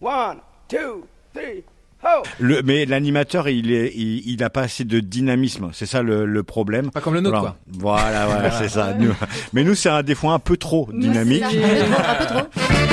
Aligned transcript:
One, 0.00 0.38
two, 0.68 1.06
three, 1.34 1.64
ho! 2.02 2.22
Le, 2.38 2.62
mais 2.62 2.84
l'animateur, 2.84 3.48
il 3.48 3.72
est, 3.72 3.92
il, 3.94 4.28
il 4.30 4.42
a 4.44 4.50
pas 4.50 4.62
assez 4.62 4.84
de 4.84 5.00
dynamisme. 5.00 5.70
C'est 5.72 5.86
ça 5.86 6.02
le, 6.02 6.26
le 6.26 6.42
problème. 6.42 6.90
Pas 6.90 7.00
comme 7.00 7.14
le 7.14 7.20
nôtre, 7.20 7.56
Voilà, 7.66 8.26
voilà, 8.26 8.26
voilà, 8.26 8.50
c'est 8.50 8.68
ça. 8.68 8.92
Nous- 8.98 9.14
mais 9.52 9.64
nous, 9.64 9.74
c'est 9.74 9.88
un 9.88 10.02
des 10.02 10.14
fois 10.14 10.34
un 10.34 10.38
peu 10.38 10.56
trop 10.56 10.88
dynamique. 10.92 11.42
Un 11.42 11.48
peu 11.50 11.56
trop, 11.56 11.94
un 11.94 12.14
peu 12.14 12.26
trop. 12.26 12.85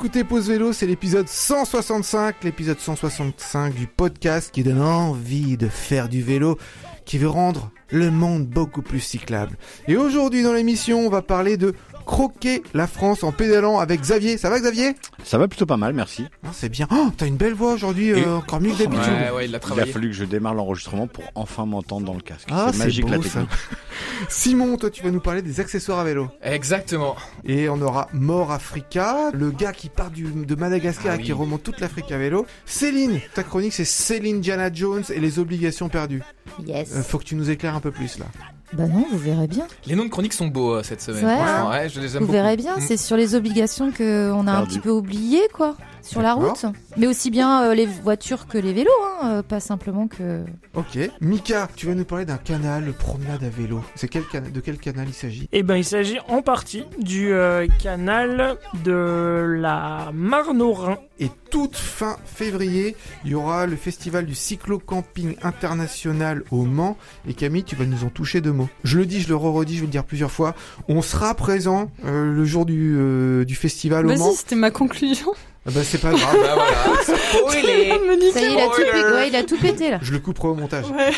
Écoutez 0.00 0.24
Pause 0.24 0.48
Vélo, 0.48 0.72
c'est 0.72 0.86
l'épisode 0.86 1.28
165, 1.28 2.44
l'épisode 2.44 2.80
165 2.80 3.74
du 3.74 3.86
podcast 3.86 4.50
qui 4.50 4.62
donne 4.62 4.80
envie 4.80 5.58
de 5.58 5.68
faire 5.68 6.08
du 6.08 6.22
vélo, 6.22 6.56
qui 7.04 7.18
veut 7.18 7.28
rendre 7.28 7.70
le 7.90 8.10
monde 8.10 8.46
beaucoup 8.46 8.80
plus 8.80 9.00
cyclable. 9.00 9.58
Et 9.88 9.98
aujourd'hui 9.98 10.42
dans 10.42 10.54
l'émission, 10.54 11.00
on 11.00 11.10
va 11.10 11.20
parler 11.20 11.58
de 11.58 11.74
croquer 12.10 12.64
la 12.74 12.88
France 12.88 13.22
en 13.22 13.30
pédalant 13.30 13.78
avec 13.78 14.00
Xavier. 14.00 14.36
Ça 14.36 14.50
va 14.50 14.58
Xavier? 14.58 14.96
Ça 15.22 15.38
va 15.38 15.46
plutôt 15.46 15.64
pas 15.64 15.76
mal, 15.76 15.92
merci. 15.92 16.26
Ah, 16.44 16.48
C'est 16.52 16.68
bien. 16.68 16.88
Oh, 16.90 17.08
t'as 17.16 17.26
une 17.28 17.36
belle 17.36 17.54
voix 17.54 17.72
aujourd'hui, 17.72 18.10
euh, 18.12 18.38
encore 18.38 18.60
mieux 18.60 18.72
que 18.72 18.78
d'habitude. 18.78 19.06
Ouais, 19.12 19.30
ouais, 19.30 19.44
il 19.44 19.50
Il 19.50 19.54
a 19.54 19.58
a 19.58 19.60
travaillé. 19.60 19.92
fallu 19.92 20.08
que 20.08 20.16
je 20.16 20.24
démarre 20.24 20.54
l'enregistrement 20.54 21.06
pour 21.06 21.22
enfin 21.36 21.66
m'entendre 21.66 22.06
dans 22.06 22.14
le 22.14 22.20
casque. 22.20 22.48
Ah, 22.50 22.70
c'est 22.72 22.78
c'est 22.78 22.84
magique 22.84 23.08
la 23.08 23.16
ça. 23.18 23.22
technique. 23.22 23.48
Simon, 24.28 24.76
toi 24.76 24.90
tu 24.90 25.04
vas 25.04 25.12
nous 25.12 25.20
parler 25.20 25.40
des 25.40 25.60
accessoires 25.60 26.00
à 26.00 26.04
vélo. 26.04 26.28
Exactement. 26.42 27.14
Et 27.44 27.68
on 27.68 27.80
aura 27.80 28.08
Mort 28.12 28.50
Africa, 28.50 29.30
le 29.32 29.52
gars 29.52 29.72
qui 29.72 29.88
part 29.88 30.10
du, 30.10 30.24
de 30.24 30.54
Madagascar 30.56 31.12
Ah 31.16 31.20
et 31.20 31.22
qui 31.22 31.32
remonte 31.32 31.62
toute 31.62 31.78
l'Afrique 31.80 32.10
à 32.10 32.18
vélo. 32.18 32.44
Céline, 32.66 33.20
ta 33.34 33.44
chronique 33.44 33.72
c'est 33.72 33.84
Céline 33.84 34.40
Diana 34.40 34.68
Jones 34.72 35.04
et 35.14 35.20
les 35.20 35.38
obligations 35.38 35.88
perdues. 35.88 36.22
Yes. 36.66 36.90
Euh, 36.96 37.02
faut 37.04 37.18
que 37.18 37.24
tu 37.24 37.36
nous 37.36 37.50
éclaires 37.50 37.76
un 37.76 37.80
peu 37.80 37.92
plus 37.92 38.18
là. 38.18 38.26
Bah 38.72 38.86
non, 38.86 39.04
vous 39.10 39.18
verrez 39.18 39.48
bien. 39.48 39.66
Les 39.86 39.96
noms 39.96 40.04
de 40.04 40.10
chroniques 40.10 40.32
sont 40.32 40.46
beaux 40.46 40.74
euh, 40.76 40.82
cette 40.84 41.02
semaine. 41.02 41.24
Ouais, 41.24 41.36
Franchement, 41.36 41.70
ouais, 41.70 41.88
je 41.88 42.00
les 42.00 42.06
aime 42.16 42.20
Vous 42.20 42.26
beaucoup. 42.26 42.32
verrez 42.32 42.56
bien, 42.56 42.76
Mm. 42.76 42.80
c'est 42.80 42.96
sur 42.96 43.16
les 43.16 43.34
obligations 43.34 43.90
que 43.90 44.30
on 44.32 44.46
a 44.46 44.52
un 44.52 44.64
petit 44.64 44.78
peu 44.78 44.90
oublié 44.90 45.40
quoi, 45.52 45.74
sur 46.02 46.22
la 46.22 46.34
route. 46.34 46.64
Mais 46.96 47.06
aussi 47.06 47.30
bien 47.30 47.64
euh, 47.64 47.74
les 47.74 47.86
voitures 47.86 48.46
que 48.46 48.58
les 48.58 48.72
vélos, 48.72 48.90
hein, 49.22 49.28
euh, 49.38 49.42
pas 49.42 49.60
simplement 49.60 50.06
que. 50.06 50.44
Ok. 50.74 50.98
Mika, 51.20 51.68
tu 51.76 51.86
vas 51.86 51.94
nous 51.94 52.04
parler 52.04 52.24
d'un 52.24 52.36
canal 52.36 52.92
promenade 52.92 53.42
à 53.44 53.48
vélo. 53.48 53.82
C'est 53.94 54.08
quel 54.08 54.24
cana- 54.24 54.50
de 54.50 54.60
quel 54.60 54.78
canal 54.78 55.06
il 55.08 55.14
s'agit? 55.14 55.48
Eh 55.52 55.62
ben, 55.62 55.76
il 55.76 55.84
s'agit 55.84 56.18
en 56.28 56.42
partie 56.42 56.84
du 56.98 57.32
euh, 57.32 57.66
canal 57.82 58.56
de 58.84 59.56
la 59.58 60.10
Marne 60.12 60.62
au 60.62 60.72
Rhin. 60.72 60.98
Et 61.22 61.30
toute 61.50 61.76
fin 61.76 62.16
février, 62.24 62.96
il 63.24 63.32
y 63.32 63.34
aura 63.34 63.66
le 63.66 63.76
festival 63.76 64.24
du 64.24 64.34
cyclo-camping 64.34 65.36
international 65.42 66.42
au 66.50 66.62
Mans. 66.64 66.96
Et 67.28 67.34
Camille, 67.34 67.64
tu 67.64 67.76
vas 67.76 67.84
nous 67.84 68.04
en 68.04 68.08
toucher 68.08 68.40
deux 68.40 68.52
mots. 68.52 68.68
Je 68.84 68.98
le 68.98 69.04
dis, 69.06 69.20
je 69.20 69.28
le 69.28 69.36
re-redis, 69.36 69.74
je 69.74 69.80
vais 69.80 69.86
le 69.86 69.92
dire 69.92 70.04
plusieurs 70.04 70.30
fois. 70.30 70.54
On 70.88 71.02
sera 71.02 71.34
présent 71.34 71.90
euh, 72.04 72.32
le 72.32 72.44
jour 72.44 72.64
du, 72.64 72.96
euh, 72.98 73.44
du 73.44 73.54
festival 73.54 74.06
au 74.06 74.08
Mans. 74.16 74.28
Vas-y, 74.28 74.36
c'était 74.36 74.56
ma 74.56 74.70
conclusion. 74.70 75.32
Ah 75.66 75.70
bah 75.74 75.80
c'est 75.84 75.98
pas 76.00 76.10
grave. 76.12 76.36
Bah 76.40 76.54
voilà, 76.54 77.02
spoilé. 77.02 77.92
Ça 78.32 78.40
y 78.40 78.44
est, 78.44 78.52
il 78.52 78.58
a 78.58 78.66
tout 78.68 78.82
pété. 78.82 79.12
Ouais, 79.12 79.28
il 79.28 79.36
a 79.36 79.42
tout 79.42 79.58
pété 79.58 79.90
là. 79.90 79.98
Je 80.02 80.12
le 80.12 80.18
couperai 80.18 80.48
au 80.48 80.54
montage. 80.54 80.86
Ouais. 80.90 81.10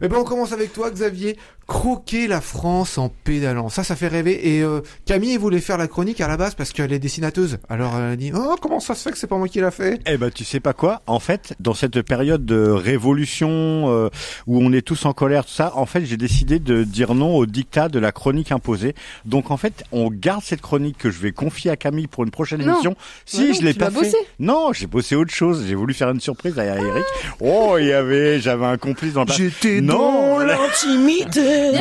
Eh 0.00 0.08
ben 0.08 0.16
on 0.18 0.24
commence 0.24 0.52
avec 0.52 0.72
toi 0.72 0.90
Xavier. 0.90 1.36
Croquer 1.66 2.26
la 2.28 2.42
France 2.42 2.98
en 2.98 3.08
pédalant. 3.08 3.70
Ça, 3.70 3.84
ça 3.84 3.96
fait 3.96 4.08
rêver. 4.08 4.54
Et 4.54 4.62
euh, 4.62 4.80
Camille 5.06 5.38
voulait 5.38 5.60
faire 5.62 5.78
la 5.78 5.88
chronique 5.88 6.20
à 6.20 6.28
la 6.28 6.36
base 6.36 6.54
parce 6.54 6.72
qu'elle 6.74 6.92
est 6.92 6.98
dessinateuse. 6.98 7.56
Alors 7.70 7.94
elle 7.96 8.12
a 8.12 8.16
dit 8.16 8.32
Oh 8.34 8.56
comment 8.60 8.80
ça 8.80 8.94
se 8.94 9.02
fait 9.02 9.10
que 9.12 9.16
c'est 9.18 9.26
pas 9.26 9.38
moi 9.38 9.48
qui 9.48 9.60
l'a 9.60 9.70
fait? 9.70 9.98
Eh 10.06 10.18
ben, 10.18 10.30
tu 10.30 10.44
sais 10.44 10.60
pas 10.60 10.74
quoi? 10.74 11.00
En 11.06 11.20
fait, 11.20 11.54
dans 11.60 11.72
cette 11.72 12.02
période 12.02 12.44
de 12.44 12.68
révolution 12.68 13.48
euh, 13.88 14.10
où 14.46 14.58
on 14.62 14.72
est 14.74 14.82
tous 14.82 15.06
en 15.06 15.14
colère, 15.14 15.46
tout 15.46 15.52
ça, 15.52 15.72
en 15.74 15.86
fait, 15.86 16.04
j'ai 16.04 16.18
décidé 16.18 16.58
de 16.58 16.84
dire 16.84 17.14
non 17.14 17.34
au 17.34 17.46
dictat 17.46 17.88
de 17.88 17.98
la 17.98 18.12
chronique 18.12 18.52
imposée. 18.52 18.94
Donc, 19.24 19.50
en 19.50 19.56
fait, 19.56 19.84
on 19.90 20.10
garde 20.10 20.42
cette 20.44 20.60
chronique 20.60 20.98
que 20.98 21.10
je 21.10 21.18
vais 21.18 21.32
confier 21.32 21.70
à 21.70 21.76
Camille 21.76 22.08
pour 22.08 22.24
une 22.24 22.30
prochaine 22.30 22.60
Non. 22.62 22.74
émission. 22.74 22.94
Si, 23.24 23.54
je 23.72 23.78
l'ai 23.78 23.84
pas 23.84 23.90
fait. 23.90 23.98
bossé. 24.00 24.16
Non, 24.38 24.72
j'ai 24.72 24.86
bossé 24.86 25.16
autre 25.16 25.32
chose. 25.34 25.64
J'ai 25.66 25.74
voulu 25.74 25.94
faire 25.94 26.10
une 26.10 26.20
surprise 26.20 26.58
à 26.58 26.64
Eric. 26.64 27.04
Oh, 27.40 27.76
il 27.78 27.86
y 27.86 27.92
avait, 27.92 28.40
j'avais 28.40 28.66
un 28.66 28.76
complice 28.76 29.12
dans 29.14 29.24
le. 29.24 29.32
J'étais 29.32 29.80
Non, 29.80 30.38
l'intimité 30.38 31.72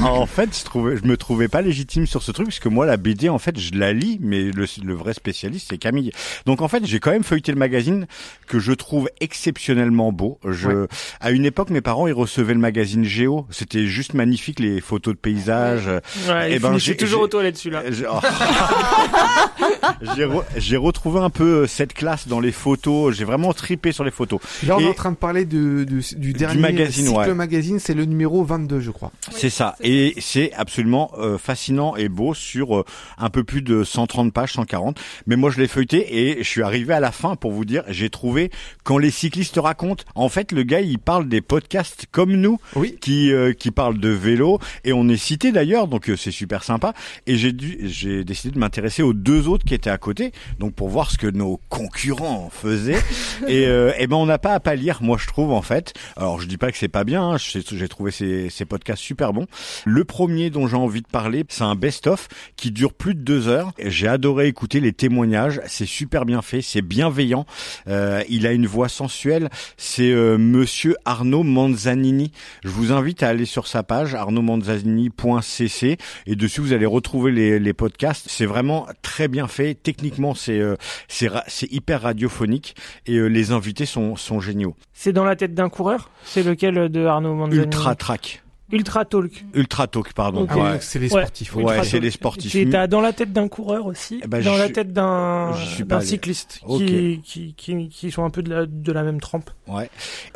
Non. 0.00 0.06
en 0.06 0.26
fait, 0.26 0.56
je 0.58 0.64
trouvais, 0.64 0.96
je 0.96 1.04
me 1.06 1.16
trouvais 1.16 1.48
pas 1.48 1.60
légitime 1.62 2.06
sur 2.06 2.22
ce 2.22 2.32
truc 2.32 2.46
parce 2.46 2.58
que 2.58 2.68
moi, 2.68 2.86
la 2.86 2.96
BD, 2.96 3.28
en 3.28 3.38
fait, 3.38 3.58
je 3.58 3.74
la 3.74 3.92
lis, 3.92 4.18
mais 4.20 4.44
le, 4.44 4.66
le 4.84 4.94
vrai 4.94 5.12
spécialiste, 5.14 5.66
c'est 5.70 5.78
Camille. 5.78 6.12
Donc, 6.46 6.62
en 6.62 6.68
fait, 6.68 6.84
j'ai 6.86 6.98
quand 6.98 7.10
même 7.10 7.24
feuilleté 7.24 7.52
le 7.52 7.58
magazine 7.58 8.06
que 8.46 8.58
je 8.58 8.72
trouve 8.72 9.08
exceptionnellement 9.20 10.12
beau. 10.12 10.38
Je, 10.48 10.62
Ouais. 10.72 10.86
à 11.20 11.30
une 11.32 11.44
époque, 11.44 11.70
mes 11.70 11.80
parents, 11.82 12.06
ils 12.06 12.12
recevaient 12.14 12.54
le 12.54 12.60
magazine 12.60 13.04
Géo. 13.04 13.46
C'était 13.50 13.84
juste 13.86 14.14
magnifique, 14.14 14.60
les 14.60 14.80
photos 14.80 15.14
de 15.14 15.18
paysages. 15.18 15.86
Ouais, 15.86 16.48
Eh 16.50 16.54
il 16.54 16.60
ben, 16.60 16.78
j'ai- 16.78 16.96
toujours 16.96 17.22
aux 17.22 17.28
toilettes 17.28 17.56
celui-là. 17.58 17.82
J'ai 17.90 18.06
oh. 18.10 18.20
J'ai 20.16 20.24
re- 20.24 20.44
j'ai 20.62 20.76
retrouvé 20.76 21.20
un 21.20 21.30
peu 21.30 21.66
cette 21.66 21.92
classe 21.92 22.28
dans 22.28 22.40
les 22.40 22.52
photos. 22.52 23.14
J'ai 23.14 23.24
vraiment 23.24 23.52
tripé 23.52 23.92
sur 23.92 24.04
les 24.04 24.10
photos. 24.10 24.40
Là 24.66 24.76
on 24.78 24.80
est 24.80 24.86
en 24.88 24.94
train 24.94 25.10
de 25.10 25.16
parler 25.16 25.44
de, 25.44 25.84
de- 25.84 26.16
du 26.18 26.32
dernier 26.32 26.60
magazine, 26.60 27.06
cycle 27.06 27.18
ouais. 27.18 27.34
magazine. 27.34 27.78
C'est 27.78 27.94
le 27.94 28.04
numéro 28.04 28.44
22 28.44 28.80
je 28.80 28.90
crois. 28.90 29.12
C'est 29.30 29.50
ça. 29.50 29.76
Et 29.82 30.14
c'est 30.20 30.52
absolument 30.54 31.10
euh, 31.18 31.38
fascinant 31.38 31.96
et 31.96 32.08
beau 32.08 32.34
sur 32.34 32.76
euh, 32.78 32.84
un 33.18 33.30
peu 33.30 33.44
plus 33.44 33.62
de 33.62 33.84
130 33.84 34.32
pages, 34.32 34.52
140. 34.54 34.98
Mais 35.26 35.36
moi, 35.36 35.50
je 35.50 35.60
l'ai 35.60 35.68
feuilleté 35.68 36.28
et 36.30 36.42
je 36.42 36.48
suis 36.48 36.62
arrivé 36.62 36.94
à 36.94 37.00
la 37.00 37.12
fin 37.12 37.36
pour 37.36 37.52
vous 37.52 37.64
dire, 37.64 37.82
j'ai 37.88 38.10
trouvé 38.10 38.50
quand 38.84 38.98
les 38.98 39.10
cyclistes 39.10 39.58
racontent. 39.62 40.04
En 40.14 40.28
fait, 40.28 40.52
le 40.52 40.62
gars, 40.62 40.80
il 40.80 40.98
parle 40.98 41.28
des 41.28 41.40
podcasts 41.40 42.06
comme 42.10 42.32
nous, 42.32 42.58
Oui. 42.76 42.96
qui 43.00 43.32
euh, 43.32 43.52
qui 43.52 43.70
parlent 43.70 43.98
de 43.98 44.08
vélo 44.08 44.58
et 44.84 44.92
on 44.92 45.08
est 45.08 45.16
cité 45.16 45.52
d'ailleurs, 45.52 45.88
donc 45.88 46.08
euh, 46.08 46.16
c'est 46.16 46.30
super 46.30 46.62
sympa. 46.64 46.94
Et 47.26 47.36
j'ai 47.36 47.52
dû, 47.52 47.78
j'ai 47.82 48.24
décidé 48.24 48.54
de 48.54 48.58
m'intéresser 48.58 49.02
aux 49.02 49.12
deux 49.12 49.48
autres 49.48 49.64
qui 49.64 49.74
étaient 49.74 49.90
à 49.90 49.98
côté, 49.98 50.32
donc 50.58 50.74
pour 50.74 50.88
voir 50.88 51.10
ce 51.10 51.18
que 51.18 51.26
nos 51.26 51.60
concurrents 51.68 52.50
faisaient. 52.50 53.00
et 53.48 53.66
euh, 53.66 53.92
eh 53.98 54.06
ben, 54.06 54.16
on 54.16 54.26
n'a 54.26 54.38
pas 54.38 54.52
à 54.52 54.60
pâlir, 54.60 55.02
moi 55.02 55.16
je 55.20 55.26
trouve 55.26 55.52
en 55.52 55.62
fait. 55.62 55.94
Alors 56.16 56.40
je 56.40 56.46
dis 56.46 56.58
pas 56.58 56.70
que 56.70 56.78
c'est 56.78 56.88
pas 56.88 57.04
bien, 57.04 57.22
hein, 57.22 57.36
j'ai 57.38 57.62
j'ai 57.62 57.88
trouvé 57.88 58.10
ces, 58.10 58.50
ces 58.50 58.64
podcasts 58.64 59.02
super 59.02 59.32
bons. 59.32 59.46
Le 59.84 60.04
premier 60.04 60.50
dont 60.50 60.66
j'ai 60.66 60.76
envie 60.76 61.02
de 61.02 61.06
parler, 61.06 61.44
c'est 61.48 61.64
un 61.64 61.74
best-of 61.74 62.28
qui 62.56 62.70
dure 62.70 62.92
plus 62.92 63.14
de 63.14 63.20
deux 63.20 63.48
heures. 63.48 63.72
J'ai 63.84 64.08
adoré 64.08 64.46
écouter 64.46 64.80
les 64.80 64.92
témoignages, 64.92 65.60
c'est 65.66 65.86
super 65.86 66.24
bien 66.24 66.42
fait, 66.42 66.62
c'est 66.62 66.82
bienveillant. 66.82 67.46
Euh, 67.88 68.22
il 68.28 68.46
a 68.46 68.52
une 68.52 68.66
voix 68.66 68.88
sensuelle. 68.88 69.48
C'est 69.76 70.10
euh, 70.12 70.38
Monsieur 70.38 70.96
Arnaud 71.04 71.42
Manzanini. 71.42 72.32
Je 72.64 72.70
vous 72.70 72.92
invite 72.92 73.22
à 73.22 73.28
aller 73.28 73.44
sur 73.44 73.66
sa 73.66 73.82
page 73.82 74.14
arnaudmanzanini.cc 74.14 75.98
et 76.26 76.36
dessus 76.36 76.60
vous 76.60 76.72
allez 76.72 76.86
retrouver 76.86 77.32
les, 77.32 77.58
les 77.58 77.72
podcasts. 77.72 78.26
C'est 78.28 78.46
vraiment 78.46 78.86
très 79.02 79.28
bien 79.28 79.48
fait. 79.48 79.74
Techniquement, 79.74 80.34
c'est 80.42 80.58
euh, 80.58 80.76
c'est 81.08 81.72
hyper 81.72 82.02
radiophonique 82.02 82.74
et 83.06 83.16
euh, 83.16 83.26
les 83.26 83.52
invités 83.52 83.86
sont 83.86 84.16
sont 84.16 84.40
géniaux. 84.40 84.74
C'est 84.92 85.12
dans 85.12 85.24
la 85.24 85.36
tête 85.36 85.54
d'un 85.54 85.68
coureur? 85.68 86.10
C'est 86.24 86.42
lequel 86.42 86.88
de 86.88 87.06
Arnaud 87.06 87.34
Manzanini 87.34 87.64
Ultra 87.64 87.94
track, 87.94 88.42
Ultra 88.72 89.04
Talk. 89.04 89.44
ultra 89.54 89.86
talk 89.86 90.12
pardon. 90.14 90.46
Ah 90.50 90.56
Ouais. 90.56 90.62
ouais, 90.62 90.78
c'est 90.80 90.98
les 90.98 91.12
Ouais. 91.12 91.20
sportifs. 91.22 91.54
Ouais, 91.54 91.62
Ultra 91.62 91.84
c'est 91.84 92.00
les 92.00 92.10
sportifs. 92.10 92.56
Dans 92.88 93.00
la 93.00 93.12
tête 93.12 93.32
d'un 93.32 93.48
coureur 93.48 93.86
aussi, 93.86 94.20
Eh 94.24 94.26
ben, 94.26 94.42
dans 94.42 94.56
la 94.56 94.68
tête 94.70 94.92
d'un 94.92 95.52
cycliste 96.00 96.60
qui, 96.78 97.20
qui, 97.24 97.54
qui, 97.54 97.88
qui 97.88 98.10
sont 98.10 98.24
un 98.24 98.30
peu 98.30 98.42
de 98.42 98.50
la, 98.50 98.66
de 98.66 98.92
la 98.92 99.02
même 99.02 99.20
trempe. 99.20 99.50
Ouais. 99.68 99.90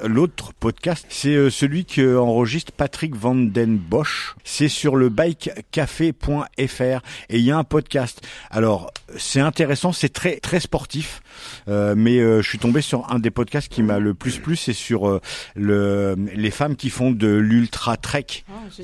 L'autre 0.04 0.52
podcast, 0.58 1.06
c'est 1.08 1.34
euh, 1.34 1.50
celui 1.50 1.84
que 1.84 2.16
enregistre 2.18 2.72
Patrick 2.72 3.14
Van 3.16 3.34
Den 3.34 3.76
Bosch. 3.78 4.34
C'est 4.44 4.68
sur 4.68 4.96
le 4.96 5.08
bikecafé.fr 5.08 7.00
et 7.30 7.38
il 7.38 7.40
y 7.44 7.50
a 7.50 7.58
un 7.58 7.64
podcast. 7.64 8.20
Alors, 8.50 8.90
c'est 9.16 9.40
intéressant, 9.40 9.92
c'est 9.92 10.08
très 10.12 10.36
très 10.36 10.60
sportif, 10.60 11.20
euh, 11.20 11.25
mais 11.66 12.18
euh, 12.18 12.42
je 12.42 12.48
suis 12.48 12.58
tombé 12.58 12.80
sur 12.80 13.10
un 13.12 13.18
des 13.18 13.30
podcasts 13.30 13.68
qui 13.68 13.82
m'a 13.82 13.98
le 13.98 14.14
plus 14.14 14.38
plu, 14.38 14.56
c'est 14.56 14.72
sur 14.72 15.08
euh, 15.08 15.20
le 15.54 16.14
les 16.34 16.50
femmes 16.50 16.76
qui 16.76 16.90
font 16.90 17.10
de 17.10 17.28
l'ultra 17.28 17.96
trek. 17.96 18.26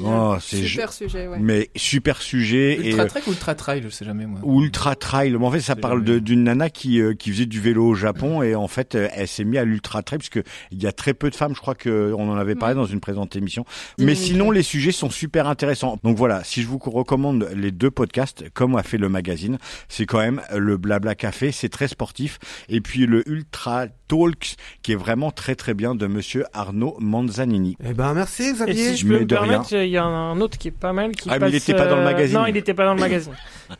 Oh, 0.01 0.37
c'est 0.41 0.65
Super 0.65 0.93
sujet, 0.93 1.27
ouais. 1.29 1.39
Mais 1.41 1.71
super 1.77 2.21
sujet 2.23 2.79
et 2.81 2.89
Ultra 2.91 3.03
euh, 3.05 3.09
trek 3.09 3.23
ou 3.27 3.31
ultra 3.31 3.55
trail, 3.55 3.83
je 3.85 3.89
sais 3.89 4.05
jamais 4.05 4.27
moi. 4.27 4.41
ultra 4.45 4.95
trail. 4.97 5.33
Mais 5.33 5.47
en 5.47 5.51
fait, 5.51 5.61
ça 5.61 5.77
parle 5.77 6.03
d'une 6.05 6.45
nana 6.45 6.71
qui 6.71 7.01
euh, 7.01 7.15
qui 7.15 7.31
faisait 7.31 7.47
du 7.47 7.61
vélo 7.61 7.87
au 7.89 7.95
Japon 7.95 8.43
et 8.43 8.55
en 8.55 8.69
fait, 8.69 8.95
euh, 8.95 9.09
elle 9.13 9.29
s'est 9.29 9.45
mise 9.45 9.59
à 9.59 9.65
l'ultra 9.65 10.03
trail 10.03 10.19
parce 10.19 10.29
que 10.29 10.43
il 10.71 10.83
y 10.83 10.87
a 10.87 10.93
très 10.93 11.15
peu 11.15 11.31
de 11.31 11.35
femmes. 11.37 11.55
Je 11.55 11.61
crois 11.61 11.75
que 11.75 12.13
on 12.17 12.31
en 12.31 12.37
avait 12.37 12.55
parlé 12.55 12.75
dans 12.75 12.87
une 12.87 13.01
présente 13.01 13.37
émission. 13.37 13.65
Mais 13.99 14.15
sinon, 14.15 14.51
les 14.51 14.63
sujets 14.63 14.93
sont 14.93 15.11
super 15.11 15.47
intéressants. 15.49 15.99
Donc 16.03 16.17
voilà, 16.17 16.45
si 16.45 16.63
je 16.63 16.67
vous 16.67 16.79
recommande 16.79 17.49
les 17.55 17.71
deux 17.71 17.91
podcasts, 17.91 18.49
comme 18.51 18.77
a 18.77 18.83
fait 18.83 18.99
le 18.99 19.09
magazine, 19.09 19.59
c'est 19.89 20.07
quand 20.07 20.19
même 20.19 20.41
le 20.57 20.77
Blabla 20.77 21.15
Café. 21.15 21.53
C'est 21.53 21.69
très 21.69 21.89
sportif 21.89 22.39
et 22.69 22.81
puis 22.81 23.07
le 23.07 23.29
Ultra 23.29 23.87
Talks, 24.17 24.57
qui 24.83 24.93
est 24.93 24.97
vraiment 24.97 25.31
très 25.31 25.55
très 25.55 25.73
bien 25.73 25.95
de 25.95 26.07
Monsieur 26.07 26.45
Arnaud 26.53 26.97
Manzanini. 27.01 27.77
Eh 27.83 27.95
ben, 27.95 28.13
merci 28.13 28.43
Et 28.43 28.53
Xavier. 28.53 28.75
si 28.91 28.97
je 28.99 29.07
mais 29.07 29.15
peux 29.15 29.21
me 29.21 29.25
de 29.27 29.35
rien. 29.37 29.49
permettre, 29.53 29.73
il 29.75 29.89
y 29.91 29.97
a 29.97 30.05
un 30.05 30.39
autre 30.43 30.59
qui 30.59 30.69
est 30.69 30.71
pas 30.71 30.93
mal. 30.93 31.13
Qui 31.13 31.31
Ah, 31.31 31.39
mais 31.39 31.49
il 31.49 31.53
passe, 31.53 31.63
était 31.69 31.75
pas 31.75 31.87
dans 31.87 31.97
le 31.97 32.03
euh, 32.03 32.05
magazine. 32.05 32.39
Non, 32.39 32.47
il 32.47 32.57
était 32.57 32.75
pas 32.75 32.85
dans 32.85 32.95
le 32.95 33.01
magazine. 33.09 33.33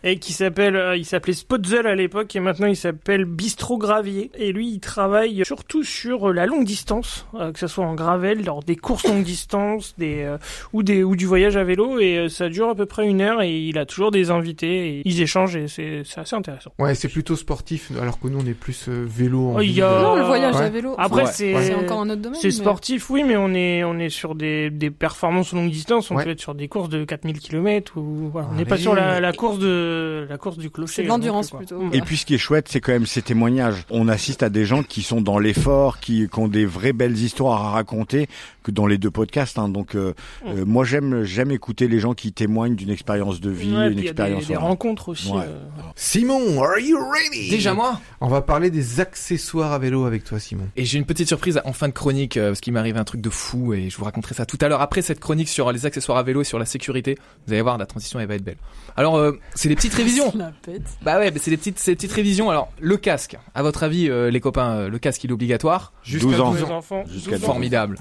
et 0.03 0.19
qui 0.19 0.33
s'appelle, 0.33 0.75
euh, 0.77 0.97
il 0.97 1.05
s'appelait 1.05 1.35
Spotzel 1.35 1.87
à 1.87 1.95
l'époque 1.95 2.35
et 2.35 2.41
maintenant 2.41 2.67
il 2.67 2.77
s'appelle 2.77 3.27
Bistro 3.27 3.77
Gravier. 3.77 4.31
Et 4.39 4.53
lui, 4.53 4.69
il 4.71 4.81
travaille 4.81 5.45
surtout 5.45 5.85
sur 5.85 6.31
euh, 6.31 6.33
la 6.33 6.47
longue 6.47 6.65
distance, 6.65 7.27
euh, 7.35 7.53
que 7.53 7.59
ce 7.59 7.67
soit 7.67 7.85
en 7.85 7.95
gravel, 7.95 8.43
lors 8.45 8.63
des 8.63 8.77
courses 8.77 9.07
longue 9.07 9.25
distance, 9.25 9.95
des 9.99 10.23
euh, 10.23 10.39
ou 10.73 10.83
des 10.83 11.03
ou 11.05 11.15
du 11.15 11.27
voyage 11.27 11.59
à 11.59 11.65
vélo. 11.65 11.99
Et 12.01 12.17
euh, 12.17 12.29
ça 12.31 12.49
dure 12.49 12.71
à 12.71 12.75
peu 12.75 12.87
près 12.87 13.07
une 13.07 13.21
heure 13.21 13.43
et 13.43 13.59
il 13.59 13.77
a 13.77 13.85
toujours 13.85 14.11
des 14.11 14.31
invités 14.31 14.99
et 14.99 15.03
ils 15.05 15.21
échangent 15.21 15.57
et 15.57 15.69
c'est 15.69 16.03
assez 16.17 16.35
intéressant. 16.37 16.73
Ouais, 16.79 16.95
c'est 16.95 17.09
plutôt 17.09 17.37
sportif, 17.37 17.91
alors 18.01 18.19
que 18.19 18.29
nous, 18.29 18.39
on 18.41 18.47
est 18.47 18.55
plus 18.55 18.87
euh, 18.89 19.05
vélo. 19.07 19.51
en 19.51 19.57
Oh, 19.57 19.61
il 19.61 19.73
y 19.73 19.83
a- 19.83 20.03
Non, 20.03 20.22
le 20.23 20.27
voyage 20.27 20.55
Ouais. 20.57 20.63
à 20.65 20.71
vélo. 20.71 20.95
Après, 20.99 21.23
Ouais. 21.25 21.31
c'est 21.33 21.75
encore 21.75 22.01
un 22.01 22.11
autre 22.11 22.23
domaine. 22.23 22.39
C'est 22.41 22.49
mais- 22.49 22.53
sportif, 22.53 23.11
oui, 23.11 23.23
mais 23.27 23.37
on 23.37 23.53
est, 23.55 23.85
on 23.85 23.99
est 23.99 24.09
sur 24.09 24.35
des, 24.35 24.71
des 24.71 24.91
performances 24.91 25.53
longue 25.53 25.71
distance. 25.71 26.11
On 26.11 26.17
Ouais. 26.17 26.25
peut 26.25 26.31
être 26.31 26.41
sur 26.41 26.55
des 26.55 26.69
courses 26.69 26.89
de 26.89 27.05
4000 27.05 27.39
km 27.39 27.99
ou 27.99 28.31
voilà. 28.33 28.49
on 28.49 28.53
n'est 28.55 28.61
Allez. 28.63 28.69
pas 28.69 28.77
sur 28.79 28.95
la, 28.95 29.21
la 29.21 29.33
course 29.33 29.59
de 29.59 30.27
la 30.29 30.39
course 30.39 30.57
du 30.59 30.71
clocher. 30.71 30.95
C'est 30.97 31.03
de 31.05 31.09
l'endurance 31.09 31.51
plutôt. 31.51 31.83
Et 31.93 32.01
puis 32.01 32.17
ce 32.17 32.25
qui 32.27 32.35
est 32.35 32.39
chouette, 32.39 32.69
c'est 32.69 32.81
quand 32.81 32.93
même 32.93 33.07
ces 33.07 33.23
témoignages. 33.23 33.85
On 33.91 34.09
assiste 34.09 34.43
à 34.43 34.49
des 34.49 34.65
gens 34.65 34.83
qui 34.83 35.03
sont 35.03 35.21
dans 35.21 35.39
l'effort, 35.39 36.01
qui, 36.01 36.29
qui 36.29 36.39
ont 36.39 36.49
des 36.49 36.65
vraies 36.67 36.93
belles 36.93 37.19
histoires 37.19 37.67
à 37.67 37.71
raconter, 37.71 38.29
que 38.63 38.71
dans 38.71 38.87
les 38.87 38.99
deux 38.99 39.11
podcasts. 39.11 39.59
hein. 39.59 39.69
Donc 39.69 39.95
euh, 39.95 40.13
Mm. 40.45 40.49
euh, 40.49 40.65
moi 40.65 40.85
j'aime 40.85 41.25
j'aime 41.25 41.51
écouter 41.51 41.89
les 41.89 41.99
gens 42.01 42.15
qui 42.15 42.33
témoignent 42.33 42.75
d'une 42.77 42.91
expérience 42.91 43.41
de 43.41 43.51
vie, 43.51 43.75
Ouais, 43.77 43.89
une 43.89 43.95
puis 43.95 43.99
il 44.01 44.05
y 44.07 44.09
a 44.09 44.13
des, 44.13 44.23
expérience. 44.23 44.41
des 44.47 44.55
voilà. 44.55 44.61
rencontres 44.69 45.09
aussi. 45.11 45.31
Ouais. 45.31 45.43
euh. 45.47 45.59
Simon, 45.97 46.63
are 46.63 46.79
you 46.79 46.99
ready? 46.99 47.51
Déjà 47.51 47.75
moi? 47.75 48.01
On 48.21 48.29
va 48.29 48.41
parler 48.43 48.71
des 48.71 49.01
accessoires 49.01 49.73
à 49.73 49.79
vélo 49.79 50.05
avec 50.05 50.25
toi, 50.25 50.39
Simon. 50.39 50.69
Et 50.77 50.85
j'ai 50.85 50.99
une 50.99 51.05
petite 51.05 51.29
surprise 51.29 51.61
en 51.65 51.73
fin 51.73 51.89
de 51.89 51.93
chronique, 51.93 52.37
euh, 52.37 52.49
parce 52.49 52.61
qu'il 52.61 52.73
m'est 52.73 52.79
arrivé 52.79 52.99
un 52.99 53.05
truc 53.05 53.21
de 53.21 53.31
fou, 53.31 53.75
et 53.75 53.91
je 53.91 53.97
vous 53.97 54.05
raconterai 54.05 54.35
ça 54.35 54.47
tout 54.47 54.59
à 54.61 54.69
l'heure. 54.69 54.81
Après 54.81 55.03
cette 55.03 55.21
chronique 55.21 55.49
sur 55.49 55.71
les 55.73 55.87
accessoires 55.87 56.19
à 56.19 56.23
vélo 56.23 56.41
et 56.41 56.45
sur 56.45 56.59
la 56.59 56.65
sécurité, 56.67 57.17
vous 57.47 57.53
allez 57.53 57.63
voir, 57.63 57.79
la 57.79 57.87
transition, 57.87 58.19
elle 58.21 58.29
va 58.29 58.35
être 58.35 58.45
belle. 58.45 58.57
Alors, 58.97 59.17
euh, 59.17 59.39
c'est 59.55 59.69
des 59.69 59.77
petites 59.77 59.95
révisions. 60.03 60.33
La 60.35 60.53
pète. 60.63 60.83
Bah 61.03 61.19
ouais, 61.19 61.31
mais 61.31 61.39
c'est 61.39 61.51
des 61.51 61.57
petites, 61.57 61.79
c'est 61.79 61.93
des 61.93 61.97
petites 61.97 62.13
révisions. 62.13 62.51
Alors, 62.51 62.71
le 62.81 62.97
casque, 62.97 63.37
à 63.55 63.63
votre 63.63 63.83
avis, 63.83 64.09
euh, 64.09 64.31
les 64.31 64.41
copains, 64.41 64.71
euh, 64.77 64.89
le 64.89 64.99
casque, 64.99 65.25
il 65.25 65.31
est 65.31 65.33
obligatoire? 65.35 65.93
12 66.11 66.41
ans. 66.41 66.55
Enfants. 66.71 67.05
Jusqu'à 67.11 67.33
12 67.37 67.45
ans. 67.45 67.47
Formidable, 67.47 67.97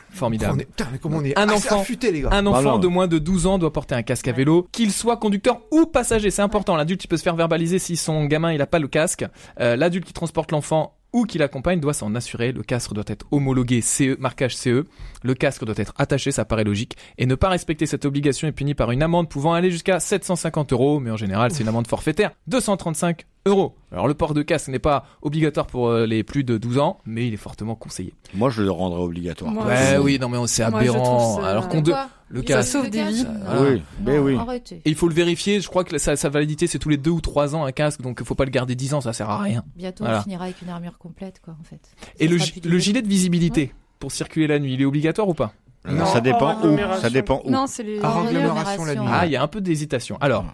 On 0.52 0.56
formidable. 0.56 0.62
est- 0.62 0.76
Putain, 0.78 0.90
mais 0.92 0.98
comment 1.00 1.18
on 1.18 1.24
est 1.24 1.38
Un 1.38 1.50
enfant. 1.50 1.82
affûtés, 1.82 2.12
les 2.12 2.22
gars. 2.22 2.30
Un 2.32 2.44
Bah 2.44 2.52
enfant 2.52 2.80
de 2.80 2.88
moins 2.88 3.08
de 3.08 3.18
12 3.20 3.48
ans 3.48 3.58
doit 3.58 3.74
porter 3.74 3.96
un 3.96 4.04
casque 4.04 4.28
à 4.28 4.32
vélo, 4.32 4.68
qu'il 4.72 4.92
soit 4.92 5.18
conducteur 5.18 5.62
ou 5.72 5.86
passager. 5.86 6.32
C'est 6.32 6.42
important. 6.42 6.76
L'adulte, 6.76 7.04
il 7.04 7.08
peut 7.08 7.18
se 7.18 7.24
faire 7.24 7.36
verbaliser 7.36 7.80
si 7.80 7.96
son 7.98 8.26
gamin, 8.26 8.54
il 8.54 8.62
a 8.62 8.68
pas 8.68 8.80
le 8.80 8.88
casque. 8.88 9.26
Euh, 9.60 9.76
L'adulte 9.76 10.06
qui 10.06 10.14
transporte 10.14 10.52
l'enfant 10.52 10.98
ou 11.14 11.26
qui 11.26 11.38
l'accompagne 11.38 11.82
doit 11.82 11.94
s'en 11.94 12.16
assurer. 12.16 12.54
Le 12.54 12.64
casque 12.64 12.94
doit 12.94 13.04
être 13.08 13.26
homologué 13.32 13.82
CE, 13.82 14.16
marquage 14.20 14.56
CE. 14.56 14.86
Le 15.24 15.34
casque 15.34 15.66
doit 15.66 15.76
être 15.78 15.94
attaché, 15.98 16.32
ça 16.32 16.46
paraît 16.46 16.64
logique. 16.64 16.96
Et 17.18 17.26
ne 17.26 17.36
pas 17.36 17.50
respecter 17.50 17.86
cette 17.86 18.06
obligation 18.06 18.48
est 18.48 18.54
puni 18.54 18.76
par 18.76 18.92
une 18.92 19.04
amende 19.04 19.28
pouvant 19.28 19.54
aller 19.54 19.72
jusqu'à 19.72 20.00
750 20.00 20.72
euros. 20.72 21.00
Mais 21.02 21.12
en 21.12 21.18
général, 21.18 21.52
c'est 21.52 21.64
une 21.64 21.68
amende 21.70 21.88
forfaitaire. 21.88 22.32
235 22.48 23.26
euros. 23.46 23.76
Alors, 23.92 24.08
le 24.08 24.14
port 24.14 24.34
de 24.34 24.42
casque 24.42 24.68
n'est 24.70 24.80
pas 24.80 25.06
obligatoire 25.22 25.68
pour 25.68 25.90
euh, 25.90 26.06
les 26.06 26.24
plus 26.24 26.44
de 26.44 26.58
12 26.58 26.78
ans, 26.80 27.00
mais 27.06 27.28
il 27.28 27.34
est 27.34 27.38
fortement 27.38 27.76
conseillé. 27.76 28.14
Moi 28.34 28.50
je 28.50 28.62
le 28.62 28.72
rendrais 28.72 29.02
obligatoire. 29.02 29.52
Moi 29.52 29.66
Ouais, 29.66 29.98
oui, 29.98 30.20
non, 30.20 30.30
mais 30.30 30.38
c'est 30.48 30.64
aberrant. 30.64 31.38
ça- 31.42 31.48
Alors 31.48 31.68
qu'on 31.70 31.82
de... 31.82 31.92
Le 32.30 32.40
Ça 32.40 32.46
casque. 32.46 32.72
sauve 32.72 32.90
des 32.90 33.04
vies. 33.04 33.26
Voilà. 33.44 33.62
Oui, 33.72 33.82
mais 34.06 34.18
oui. 34.18 34.38
Et 34.72 34.82
il 34.90 34.96
faut 34.96 35.10
le 35.10 35.14
vérifier, 35.14 35.60
je 35.60 35.68
crois 35.68 35.84
que 35.84 35.98
sa, 35.98 36.16
sa 36.16 36.30
validité 36.30 36.66
c'est 36.66 36.80
tous 36.80 36.88
les 36.88 36.96
deux 36.96 37.12
ou 37.12 37.20
trois 37.20 37.56
ans 37.56 37.66
un 37.66 37.74
casque, 37.74 38.00
donc 38.02 38.20
il 38.22 38.26
faut 38.26 38.36
pas 38.36 38.46
le 38.46 38.52
garder 38.52 38.74
10 38.74 38.94
ans, 38.94 39.02
ça 39.02 39.12
sert 39.12 39.30
à 39.30 39.38
rien. 39.42 39.66
Bientôt, 39.76 40.06
Voilà. 40.06 40.20
on 40.20 40.24
finira 40.24 40.46
avec 40.46 40.62
une 40.62 40.70
armure 40.70 40.98
complète, 40.98 41.42
quoi, 41.44 41.58
en 41.60 41.64
fait. 41.66 41.82
Et 42.20 42.30
Ça 42.30 42.46
le, 42.64 42.70
le 42.70 42.78
gilet 42.80 43.02
de 43.02 43.08
visibilité 43.10 43.74
pour 44.00 44.14
circuler 44.14 44.48
la 44.48 44.60
nuit, 44.60 44.76
il 44.76 44.82
est 44.82 44.86
obligatoire 44.86 45.28
ou 45.28 45.34
pas 45.34 45.52
Alors, 45.84 46.08
ça 46.08 46.22
dépend 46.22 46.54
où. 46.56 46.60
agglomération. 46.60 47.02
Ça 47.02 47.10
dépend 47.10 47.42
où. 47.44 47.50
Non, 47.50 47.66
c'est 47.68 47.84
les. 47.84 48.00
Agglomération 48.00 48.86
la 48.86 48.96
nuit. 48.96 49.08
Ah, 49.12 49.26
il 49.26 49.34
y 49.34 49.36
a 49.36 49.44
un 49.44 49.48
peu 49.48 49.60
d'hésitation. 49.60 50.18
Alors, 50.22 50.46